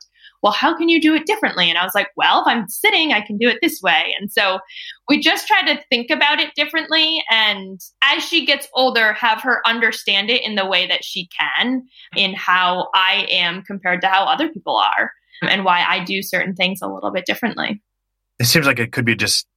[0.46, 1.68] well, how can you do it differently?
[1.68, 4.14] And I was like, well, if I'm sitting, I can do it this way.
[4.16, 4.60] And so
[5.08, 7.20] we just try to think about it differently.
[7.28, 11.84] And as she gets older, have her understand it in the way that she can,
[12.14, 15.10] in how I am compared to how other people are,
[15.42, 17.82] and why I do certain things a little bit differently.
[18.38, 19.48] It seems like it could be just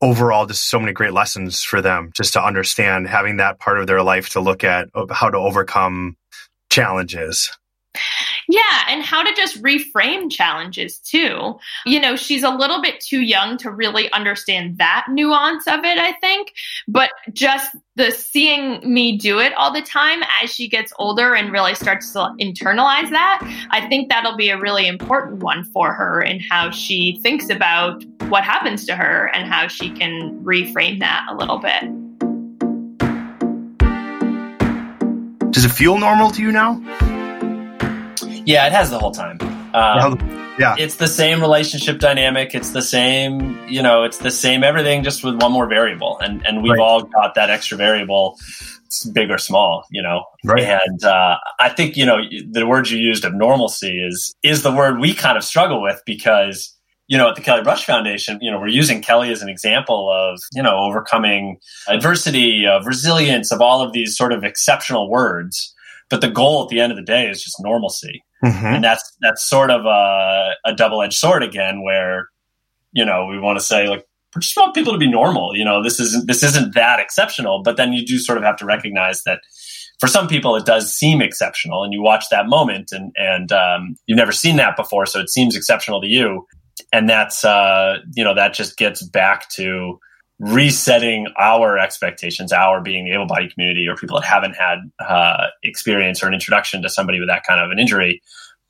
[0.00, 3.88] overall just so many great lessons for them just to understand having that part of
[3.88, 6.16] their life to look at how to overcome
[6.70, 7.50] challenges
[8.48, 11.58] yeah, and how to just reframe challenges too.
[11.86, 15.98] You know, she's a little bit too young to really understand that nuance of it,
[15.98, 16.52] I think.
[16.88, 21.52] But just the seeing me do it all the time as she gets older and
[21.52, 23.40] really starts to internalize that,
[23.70, 28.04] I think that'll be a really important one for her in how she thinks about
[28.28, 31.84] what happens to her and how she can reframe that a little bit.
[35.52, 36.80] Does it feel normal to you now?
[38.50, 39.38] Yeah, it has the whole time.
[39.74, 40.18] Um,
[40.58, 40.74] yeah.
[40.76, 42.52] It's the same relationship dynamic.
[42.52, 46.18] It's the same, you know, it's the same everything just with one more variable.
[46.18, 46.80] And and we've right.
[46.80, 48.36] all got that extra variable,
[49.12, 50.24] big or small, you know.
[50.44, 50.64] Right.
[50.64, 52.18] And uh, I think, you know,
[52.50, 56.02] the word you used of normalcy is is the word we kind of struggle with
[56.04, 56.76] because
[57.06, 60.12] you know, at the Kelly Brush Foundation, you know, we're using Kelly as an example
[60.12, 65.74] of, you know, overcoming adversity, of resilience, of all of these sort of exceptional words.
[66.08, 68.22] But the goal at the end of the day is just normalcy.
[68.44, 68.66] Mm-hmm.
[68.66, 72.28] And that's that's sort of a, a double edged sword again, where
[72.92, 75.56] you know we want to say like we just want people to be normal.
[75.56, 78.56] You know, this isn't this isn't that exceptional, but then you do sort of have
[78.56, 79.40] to recognize that
[79.98, 83.96] for some people it does seem exceptional, and you watch that moment and and um,
[84.06, 86.46] you've never seen that before, so it seems exceptional to you,
[86.92, 89.98] and that's uh, you know that just gets back to
[90.40, 95.48] resetting our expectations, our being the able bodied community or people that haven't had uh,
[95.62, 98.22] experience or an introduction to somebody with that kind of an injury,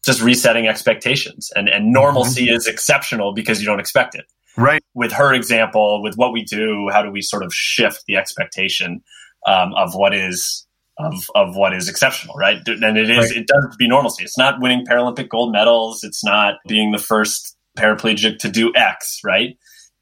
[0.04, 1.50] just resetting expectations.
[1.54, 2.56] And, and normalcy mm-hmm.
[2.56, 4.24] is exceptional because you don't expect it.
[4.56, 4.82] Right.
[4.94, 9.02] With her example, with what we do, how do we sort of shift the expectation
[9.46, 10.66] um, of what is
[10.98, 12.58] of of what is exceptional, right?
[12.66, 13.36] And it is right.
[13.36, 14.24] it does be normalcy.
[14.24, 16.02] It's not winning Paralympic gold medals.
[16.02, 19.56] It's not being the first paraplegic to do X, right?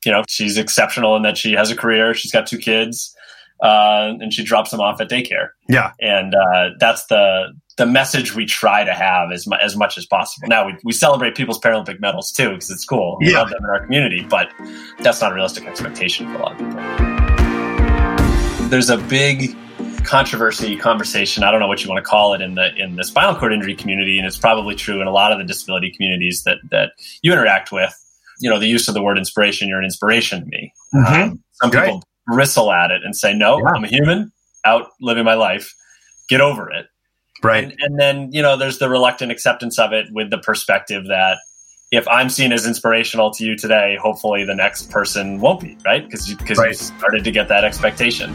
[0.09, 3.15] You know, she's exceptional in that she has a career, she's got two kids,
[3.63, 5.51] uh, and she drops them off at daycare.
[5.69, 9.99] Yeah, and uh, that's the the message we try to have as, mu- as much
[9.99, 10.49] as possible.
[10.49, 13.19] Now we, we celebrate people's Paralympic medals too because it's cool.
[13.21, 13.41] We yeah.
[13.41, 14.49] love them in our community, but
[15.01, 16.81] that's not a realistic expectation for a lot of people.
[18.71, 19.55] There's a big
[20.05, 21.45] controversy conversation.
[21.45, 23.53] I don't know what you want to call it in the in the spinal cord
[23.53, 26.93] injury community, and it's probably true in a lot of the disability communities that that
[27.21, 27.93] you interact with
[28.41, 30.73] you know the use of the word inspiration you're an inspiration to me.
[30.95, 31.23] Mm-hmm.
[31.23, 33.73] um, some people bristle at it and say no yeah.
[33.75, 34.33] i'm a human
[34.65, 35.75] out living my life.
[36.29, 36.87] Get over it.
[37.43, 37.65] Right.
[37.65, 41.39] And, and, then you know there's the reluctant acceptance of it with the perspective that
[41.93, 46.05] if i'm seen as inspirational to you today hopefully the next person won't be right?
[46.05, 46.69] Because because right.
[46.69, 48.35] you started to get that expectation.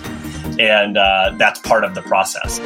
[0.59, 2.59] And uh, that's part of the process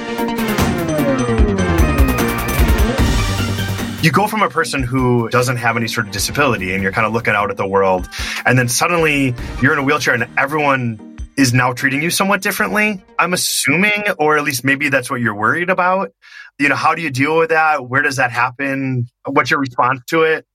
[4.07, 7.05] you go from a person who doesn't have any sort of disability and you're kind
[7.05, 8.07] of looking out at the world
[8.45, 10.97] and then suddenly you're in a wheelchair and everyone
[11.35, 15.35] is now treating you somewhat differently i'm assuming or at least maybe that's what you're
[15.35, 16.13] worried about
[16.57, 19.99] you know how do you deal with that where does that happen what's your response
[20.07, 20.45] to it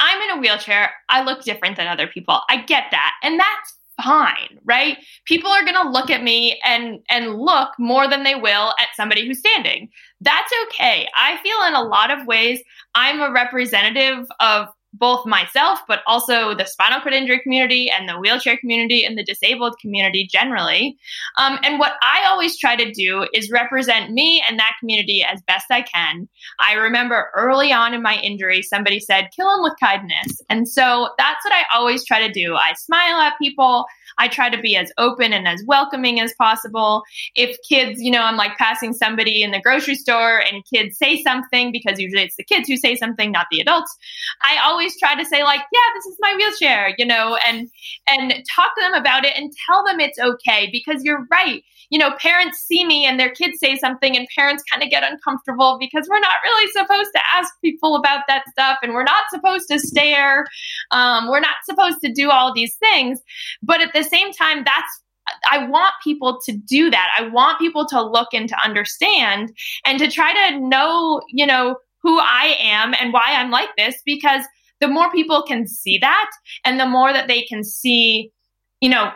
[0.00, 3.78] i'm in a wheelchair i look different than other people i get that and that's
[4.02, 4.98] fine, right?
[5.24, 8.88] People are going to look at me and and look more than they will at
[8.94, 9.88] somebody who's standing.
[10.20, 11.08] That's okay.
[11.14, 12.60] I feel in a lot of ways
[12.94, 18.18] I'm a representative of both myself, but also the spinal cord injury community and the
[18.18, 20.96] wheelchair community and the disabled community generally.
[21.36, 25.42] Um, and what I always try to do is represent me and that community as
[25.42, 26.28] best I can.
[26.58, 30.40] I remember early on in my injury, somebody said, kill them with kindness.
[30.48, 32.54] And so that's what I always try to do.
[32.54, 33.84] I smile at people.
[34.18, 37.02] I try to be as open and as welcoming as possible.
[37.34, 41.22] If kids, you know, I'm like passing somebody in the grocery store and kids say
[41.22, 43.96] something because usually it's the kids who say something, not the adults.
[44.42, 47.68] I always try to say like, yeah, this is my wheelchair, you know, and
[48.08, 51.98] and talk to them about it and tell them it's okay because you're right you
[51.98, 55.76] know, parents see me and their kids say something, and parents kind of get uncomfortable
[55.78, 59.68] because we're not really supposed to ask people about that stuff, and we're not supposed
[59.68, 60.46] to stare.
[60.90, 63.20] Um, we're not supposed to do all these things.
[63.62, 65.02] But at the same time, that's
[65.50, 67.08] I want people to do that.
[67.18, 69.52] I want people to look and to understand
[69.84, 73.96] and to try to know, you know, who I am and why I'm like this
[74.06, 74.44] because
[74.80, 76.30] the more people can see that
[76.64, 78.30] and the more that they can see,
[78.80, 79.10] you know,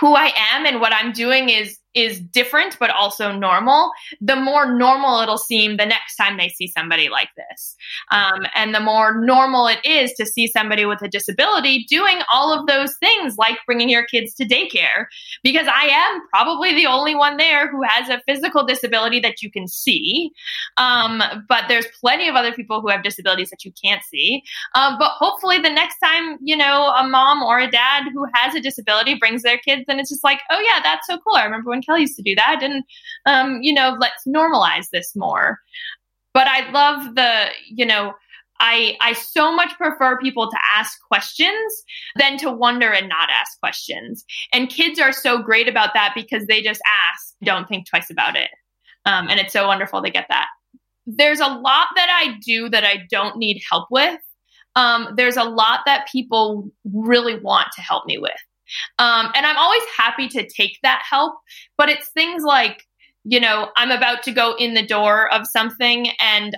[0.00, 3.90] who I am and what I'm doing is is different but also normal,
[4.20, 7.76] the more normal it'll seem the next time they see somebody like this.
[8.10, 12.52] Um, and the more normal it is to see somebody with a disability doing all
[12.52, 15.06] of those things like bringing your kids to daycare,
[15.42, 19.50] because I am probably the only one there who has a physical disability that you
[19.50, 20.30] can see.
[20.76, 24.42] Um, but there's plenty of other people who have disabilities that you can't see.
[24.74, 28.54] Um, but hopefully, the next time, you know, a mom or a dad who has
[28.54, 31.36] a disability brings their kids, and it's just like, oh, yeah, that's so cool.
[31.36, 32.62] I remember when Kelly used to do that.
[32.62, 32.84] And,
[33.26, 35.58] um, you know, let's normalize this more.
[36.34, 38.12] But I love the, you know,
[38.60, 41.84] I, I so much prefer people to ask questions
[42.16, 44.24] than to wonder and not ask questions.
[44.52, 46.80] And kids are so great about that because they just
[47.10, 48.50] ask, don't think twice about it.
[49.04, 50.48] Um, and it's so wonderful to get that.
[51.06, 54.20] There's a lot that I do that I don't need help with.
[54.76, 58.32] Um, there's a lot that people really want to help me with.
[58.98, 61.34] Um, and I'm always happy to take that help,
[61.76, 62.86] but it's things like,
[63.24, 66.56] you know, I'm about to go in the door of something and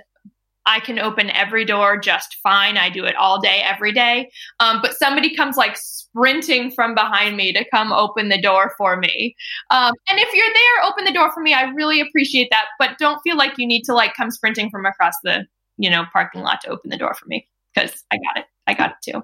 [0.66, 2.76] I can open every door just fine.
[2.76, 4.30] I do it all day, every day.
[4.60, 8.96] Um, but somebody comes like sprinting from behind me to come open the door for
[8.96, 9.34] me.
[9.70, 11.54] Um, and if you're there, open the door for me.
[11.54, 12.66] I really appreciate that.
[12.78, 15.46] But don't feel like you need to like come sprinting from across the,
[15.78, 18.44] you know, parking lot to open the door for me because I got it.
[18.66, 19.22] I got it too.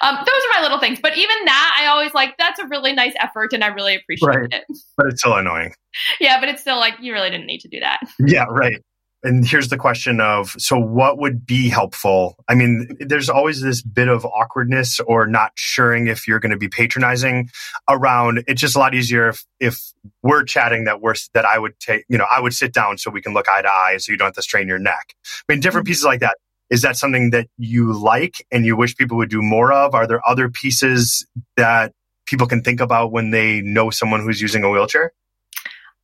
[0.00, 0.98] Um, those are my little things.
[1.00, 4.28] But even that, I always like, that's a really nice effort and I really appreciate
[4.28, 4.52] right.
[4.52, 4.64] it.
[4.96, 5.74] But it's still annoying.
[6.20, 8.00] Yeah, but it's still like, you really didn't need to do that.
[8.18, 8.82] Yeah, right.
[9.22, 12.36] And here's the question of so what would be helpful?
[12.48, 16.56] I mean, there's always this bit of awkwardness or not suring if you're going to
[16.56, 17.50] be patronizing
[17.88, 18.44] around.
[18.48, 19.92] It's just a lot easier if, if
[20.22, 23.10] we're chatting that we're that I would take, you know, I would sit down so
[23.10, 25.14] we can look eye to eye so you don't have to strain your neck.
[25.26, 25.90] I mean, different mm-hmm.
[25.90, 26.38] pieces like that
[26.70, 29.94] is that something that you like and you wish people would do more of?
[29.94, 31.92] Are there other pieces that
[32.26, 35.12] people can think about when they know someone who's using a wheelchair?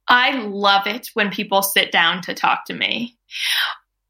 [0.09, 3.17] I love it when people sit down to talk to me.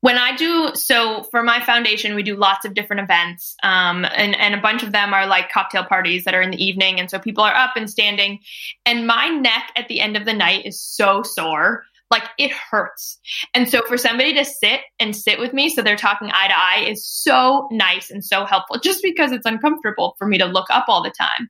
[0.01, 4.37] When I do, so for my foundation, we do lots of different events, um, and,
[4.37, 7.01] and a bunch of them are like cocktail parties that are in the evening.
[7.01, 8.41] And so people are up and standing,
[8.85, 13.19] and my neck at the end of the night is so sore like it hurts.
[13.55, 16.59] And so for somebody to sit and sit with me so they're talking eye to
[16.59, 20.67] eye is so nice and so helpful just because it's uncomfortable for me to look
[20.71, 21.49] up all the time.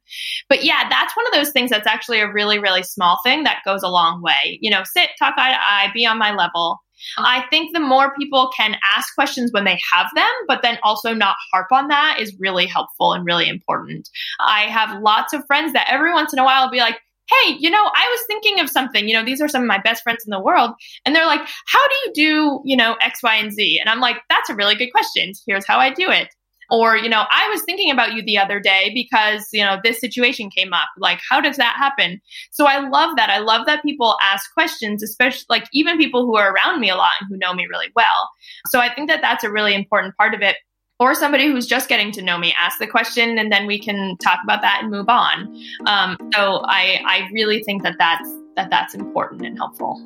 [0.49, 3.63] But yeah, that's one of those things that's actually a really, really small thing that
[3.65, 4.59] goes a long way.
[4.61, 6.79] You know, sit, talk eye to eye, be on my level.
[7.19, 11.13] I think the more people can ask questions when they have them, but then also
[11.13, 14.09] not harp on that is really helpful and really important.
[14.41, 16.97] I have lots of friends that every once in a while will be like,
[17.29, 19.09] hey, you know, I was thinking of something.
[19.09, 20.73] You know, these are some of my best friends in the world.
[21.05, 23.79] And they're like, how do you do, you know, X, Y, and Z?
[23.81, 25.33] And I'm like, that's a really good question.
[25.47, 26.29] Here's how I do it.
[26.69, 30.01] Or, you know, I was thinking about you the other day because, you know, this
[30.01, 30.89] situation came up.
[30.99, 32.21] Like, how does that happen?
[32.51, 33.31] So I love that.
[33.31, 36.97] I love that people ask questions, especially like even people who are around me a
[36.97, 38.31] lot and who know me really well.
[38.69, 40.57] So I think that that's a really important part of it
[40.99, 44.17] or somebody who's just getting to know me ask the question and then we can
[44.19, 45.55] talk about that and move on.
[45.87, 50.01] Um, so I, I really think that that's that that's important and helpful.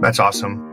[0.00, 0.70] That's awesome.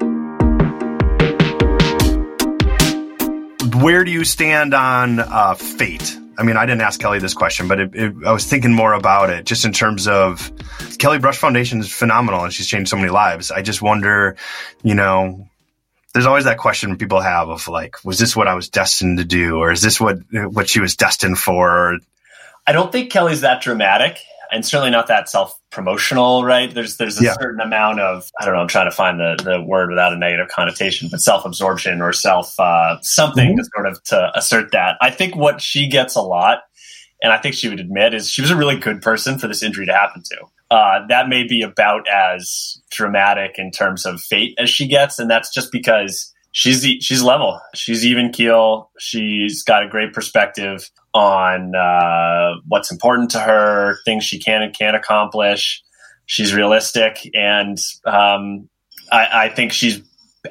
[3.82, 6.18] Where do you stand on uh, fate?
[6.40, 8.94] I mean, I didn't ask Kelly this question, but it, it, I was thinking more
[8.94, 10.52] about it just in terms of
[11.00, 13.50] Kelly Brush Foundation is phenomenal and she's changed so many lives.
[13.50, 14.36] I just wonder,
[14.84, 15.48] you know,
[16.18, 19.24] there's always that question people have of like, was this what I was destined to
[19.24, 22.00] do, or is this what what she was destined for?
[22.66, 24.18] I don't think Kelly's that dramatic,
[24.52, 26.44] and certainly not that self promotional.
[26.44, 26.74] Right?
[26.74, 27.34] There's there's a yeah.
[27.40, 28.62] certain amount of I don't know.
[28.62, 32.12] I'm trying to find the the word without a negative connotation, but self absorption or
[32.14, 33.58] self uh, something mm-hmm.
[33.58, 34.98] to sort of to assert that.
[35.00, 36.62] I think what she gets a lot,
[37.22, 39.62] and I think she would admit, is she was a really good person for this
[39.62, 40.38] injury to happen to
[40.70, 45.30] uh, that may be about as dramatic in terms of fate as she gets, and
[45.30, 51.76] that's just because she's she's level, she's even keel, she's got a great perspective on
[51.76, 55.82] uh, what's important to her, things she can and can't accomplish.
[56.26, 58.68] She's realistic, and um,
[59.12, 60.02] I, I think she's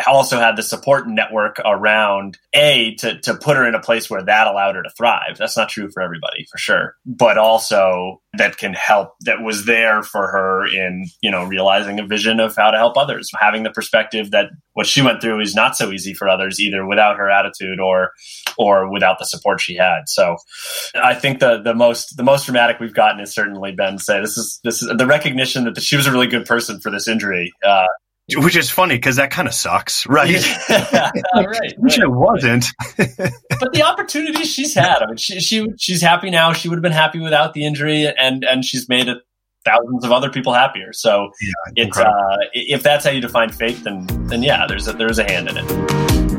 [0.06, 4.22] also had the support network around a to, to put her in a place where
[4.22, 5.36] that allowed her to thrive.
[5.38, 6.96] That's not true for everybody for sure.
[7.04, 12.06] But also that can help that was there for her in you know realizing a
[12.06, 15.54] vision of how to help others having the perspective that what she went through is
[15.54, 18.12] not so easy for others either without her attitude or
[18.58, 20.02] or without the support she had.
[20.06, 20.36] So
[20.94, 24.36] i think the the most the most dramatic we've gotten has certainly been say this
[24.36, 27.52] is this is the recognition that she was a really good person for this injury
[27.64, 27.86] uh,
[28.34, 30.28] Which is funny because that kind of sucks, right?
[30.28, 32.64] Yeah, right, Which it wasn't.
[32.96, 36.52] but the opportunities she's had, I mean, she, she she's happy now.
[36.52, 39.18] She would have been happy without the injury, and and she's made it
[39.64, 40.92] thousands of other people happier.
[40.92, 44.92] So Yeah, it's uh, if that's how you define fate, then then yeah, there's a,
[44.92, 46.35] there's a hand in it.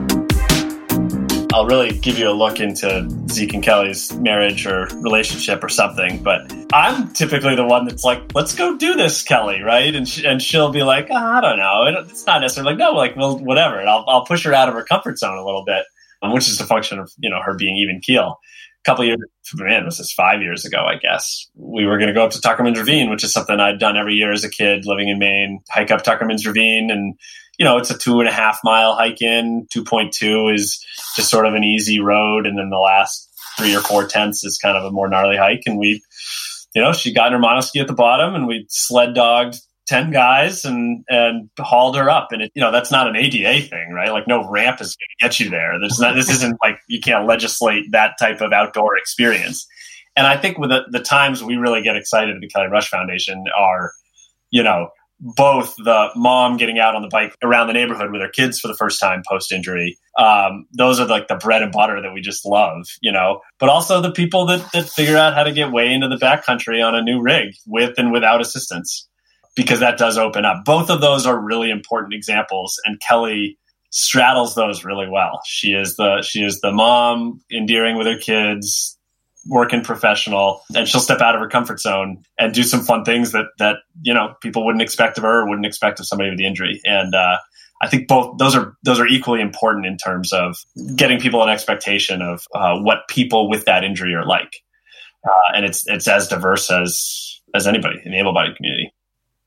[1.58, 6.22] I'll really give you a look into Zeke and Kelly's marriage or relationship or something.
[6.22, 9.96] But I'm typically the one that's like, let's go do this, Kelly, right?
[9.96, 12.02] And sh- and she'll be like, oh, I don't know.
[12.08, 13.80] It's not necessarily like, no, like, well, whatever.
[13.80, 15.84] And I'll, I'll push her out of her comfort zone a little bit,
[16.22, 18.38] um, which is a function of, you know, her being even keel.
[18.86, 19.18] A couple years,
[19.56, 21.50] man, was this five years ago, I guess.
[21.56, 24.14] We were going to go up to Tuckerman's Ravine, which is something I'd done every
[24.14, 27.16] year as a kid living in Maine, hike up Tuckerman's Ravine and
[27.58, 29.68] you know, it's a two and a half mile hike in.
[29.76, 30.86] 2.2 is
[31.18, 32.48] just sort of an easy road.
[32.48, 35.64] And then the last three or four tenths is kind of a more gnarly hike.
[35.66, 36.02] And we,
[36.74, 39.58] you know, she got in her monoski at the bottom and we sled dogged
[39.88, 42.32] 10 guys and, and hauled her up.
[42.32, 44.12] And it, you know, that's not an ADA thing, right?
[44.12, 45.80] Like no ramp is going to get you there.
[45.80, 49.68] There's not, this isn't like you can't legislate that type of outdoor experience.
[50.16, 52.90] And I think with the, the times we really get excited at the Kelly Brush
[52.90, 53.92] Foundation are,
[54.52, 54.90] you know,
[55.20, 58.68] both the mom getting out on the bike around the neighborhood with her kids for
[58.68, 59.98] the first time post injury.
[60.18, 63.70] Um, those are like the bread and butter that we just love, you know, but
[63.70, 66.96] also the people that, that figure out how to get way into the backcountry on
[66.96, 69.08] a new rig with and without assistance,
[69.56, 70.64] because that does open up.
[70.66, 72.80] Both of those are really important examples.
[72.86, 73.58] And Kelly
[73.90, 75.42] straddles those really well.
[75.46, 78.97] She is the, she is the mom endearing with her kids,
[79.48, 83.32] working professional and she'll step out of her comfort zone and do some fun things
[83.32, 86.38] that that you know people wouldn't expect of her or wouldn't expect of somebody with
[86.38, 87.38] the injury and uh,
[87.82, 90.58] I think both those are those are equally important in terms of
[90.96, 94.64] getting people an expectation of uh, what people with that injury are like,
[95.24, 98.94] uh, and it's it's as diverse as as anybody in the able-bodied community.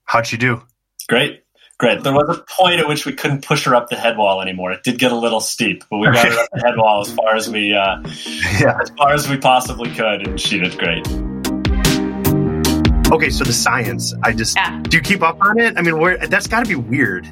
[0.04, 0.62] How'd you do?
[1.08, 1.42] Great.
[1.80, 2.02] Great.
[2.02, 4.70] There was a point at which we couldn't push her up the head wall anymore.
[4.70, 7.10] It did get a little steep, but we got her up the head wall as
[7.14, 8.02] far as we uh,
[8.60, 8.78] Yeah.
[8.82, 11.06] as far as we possibly could, and she did great.
[13.10, 14.14] Okay, so the science.
[14.22, 14.78] I just Yeah.
[14.82, 15.76] do you keep up on it?
[15.76, 17.26] I mean, where that's got to be weird.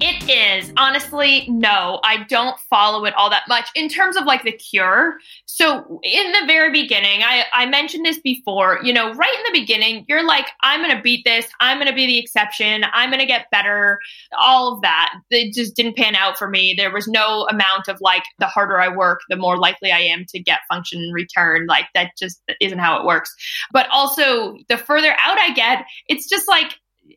[0.00, 0.72] It is.
[0.76, 5.18] Honestly, no, I don't follow it all that much in terms of like the cure.
[5.46, 9.60] So, in the very beginning, I, I mentioned this before, you know, right in the
[9.60, 11.46] beginning, you're like, I'm going to beat this.
[11.60, 12.84] I'm going to be the exception.
[12.92, 14.00] I'm going to get better.
[14.36, 15.14] All of that.
[15.30, 16.74] It just didn't pan out for me.
[16.76, 20.26] There was no amount of like, the harder I work, the more likely I am
[20.28, 21.66] to get function in return.
[21.66, 23.34] Like, that just isn't how it works.
[23.72, 26.74] But also, the further out I get, it's just like,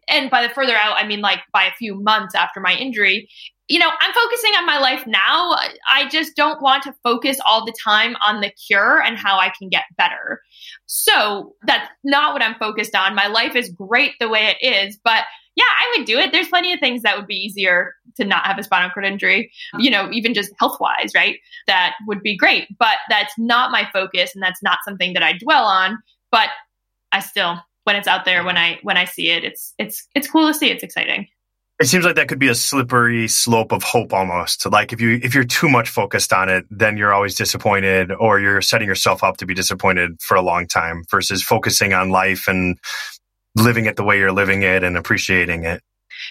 [0.07, 3.29] and by the further out, I mean like by a few months after my injury,
[3.67, 5.55] you know, I'm focusing on my life now.
[5.87, 9.51] I just don't want to focus all the time on the cure and how I
[9.57, 10.41] can get better.
[10.87, 13.13] So that's not what I'm focused on.
[13.13, 15.25] My life is great the way it is, but
[15.55, 16.31] yeah, I would do it.
[16.31, 19.51] There's plenty of things that would be easier to not have a spinal cord injury,
[19.77, 21.37] you know, even just health wise, right?
[21.67, 25.37] That would be great, but that's not my focus and that's not something that I
[25.37, 25.99] dwell on.
[26.31, 26.49] But
[27.11, 27.59] I still,
[27.89, 30.53] when it's out there, when I when I see it, it's it's it's cool to
[30.53, 30.69] see.
[30.69, 31.27] It's exciting.
[31.79, 34.63] It seems like that could be a slippery slope of hope almost.
[34.71, 38.39] Like if you if you're too much focused on it, then you're always disappointed or
[38.39, 42.47] you're setting yourself up to be disappointed for a long time versus focusing on life
[42.47, 42.77] and
[43.55, 45.81] living it the way you're living it and appreciating it.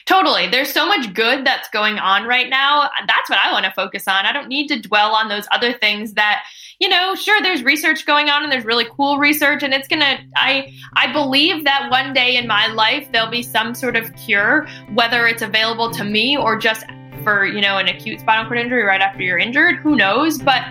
[0.07, 0.47] Totally.
[0.47, 2.89] There's so much good that's going on right now.
[3.01, 4.27] That's what I want to focus on.
[4.27, 6.45] I don't need to dwell on those other things that,
[6.79, 10.19] you know, sure there's research going on and there's really cool research and it's to
[10.37, 14.67] I I believe that one day in my life there'll be some sort of cure
[14.95, 16.85] whether it's available to me or just
[17.25, 20.63] for, you know, an acute spinal cord injury right after you're injured, who knows, but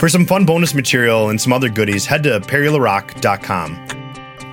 [0.00, 3.86] For some fun bonus material and some other goodies, head to perrylarock.com.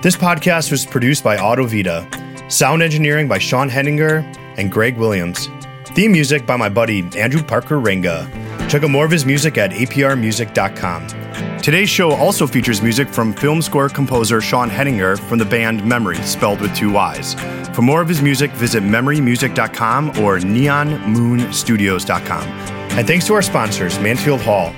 [0.00, 4.18] This podcast was produced by Autovita, sound engineering by Sean Henninger
[4.56, 5.48] and Greg Williams.
[5.86, 8.41] Theme music by my buddy Andrew Parker Renga.
[8.72, 11.60] Check out more of his music at aprmusic.com.
[11.60, 16.16] Today's show also features music from film score composer Sean Henninger from the band Memory,
[16.22, 17.34] spelled with two Y's.
[17.76, 22.48] For more of his music, visit memorymusic.com or neonmoonstudios.com.
[22.96, 24.72] And thanks to our sponsors, Mansfield Hall,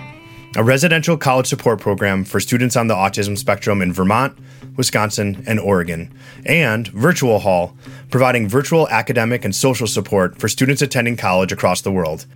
[0.56, 4.36] a residential college support program for students on the autism spectrum in Vermont,
[4.76, 6.12] Wisconsin, and Oregon,
[6.44, 7.76] and Virtual Hall,
[8.10, 12.26] providing virtual academic and social support for students attending college across the world.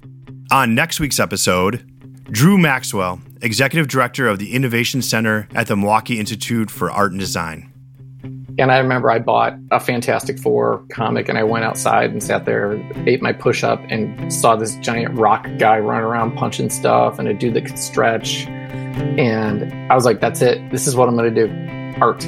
[0.50, 1.84] On next week's episode,
[2.24, 7.20] Drew Maxwell, Executive Director of the Innovation Center at the Milwaukee Institute for Art and
[7.20, 7.70] Design.
[8.58, 12.46] And I remember I bought a Fantastic Four comic and I went outside and sat
[12.46, 17.18] there, ate my push up, and saw this giant rock guy running around punching stuff
[17.18, 18.46] and a dude that could stretch.
[18.46, 20.70] And I was like, that's it.
[20.70, 22.22] This is what I'm going to do art.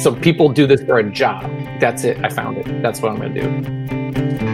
[0.00, 1.42] So people do this for a job.
[1.80, 2.16] That's it.
[2.24, 2.82] I found it.
[2.82, 4.46] That's what I'm going to do.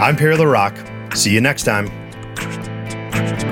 [0.00, 1.16] I'm Perry LaRock.
[1.16, 2.01] See you next time.
[3.22, 3.51] Bye.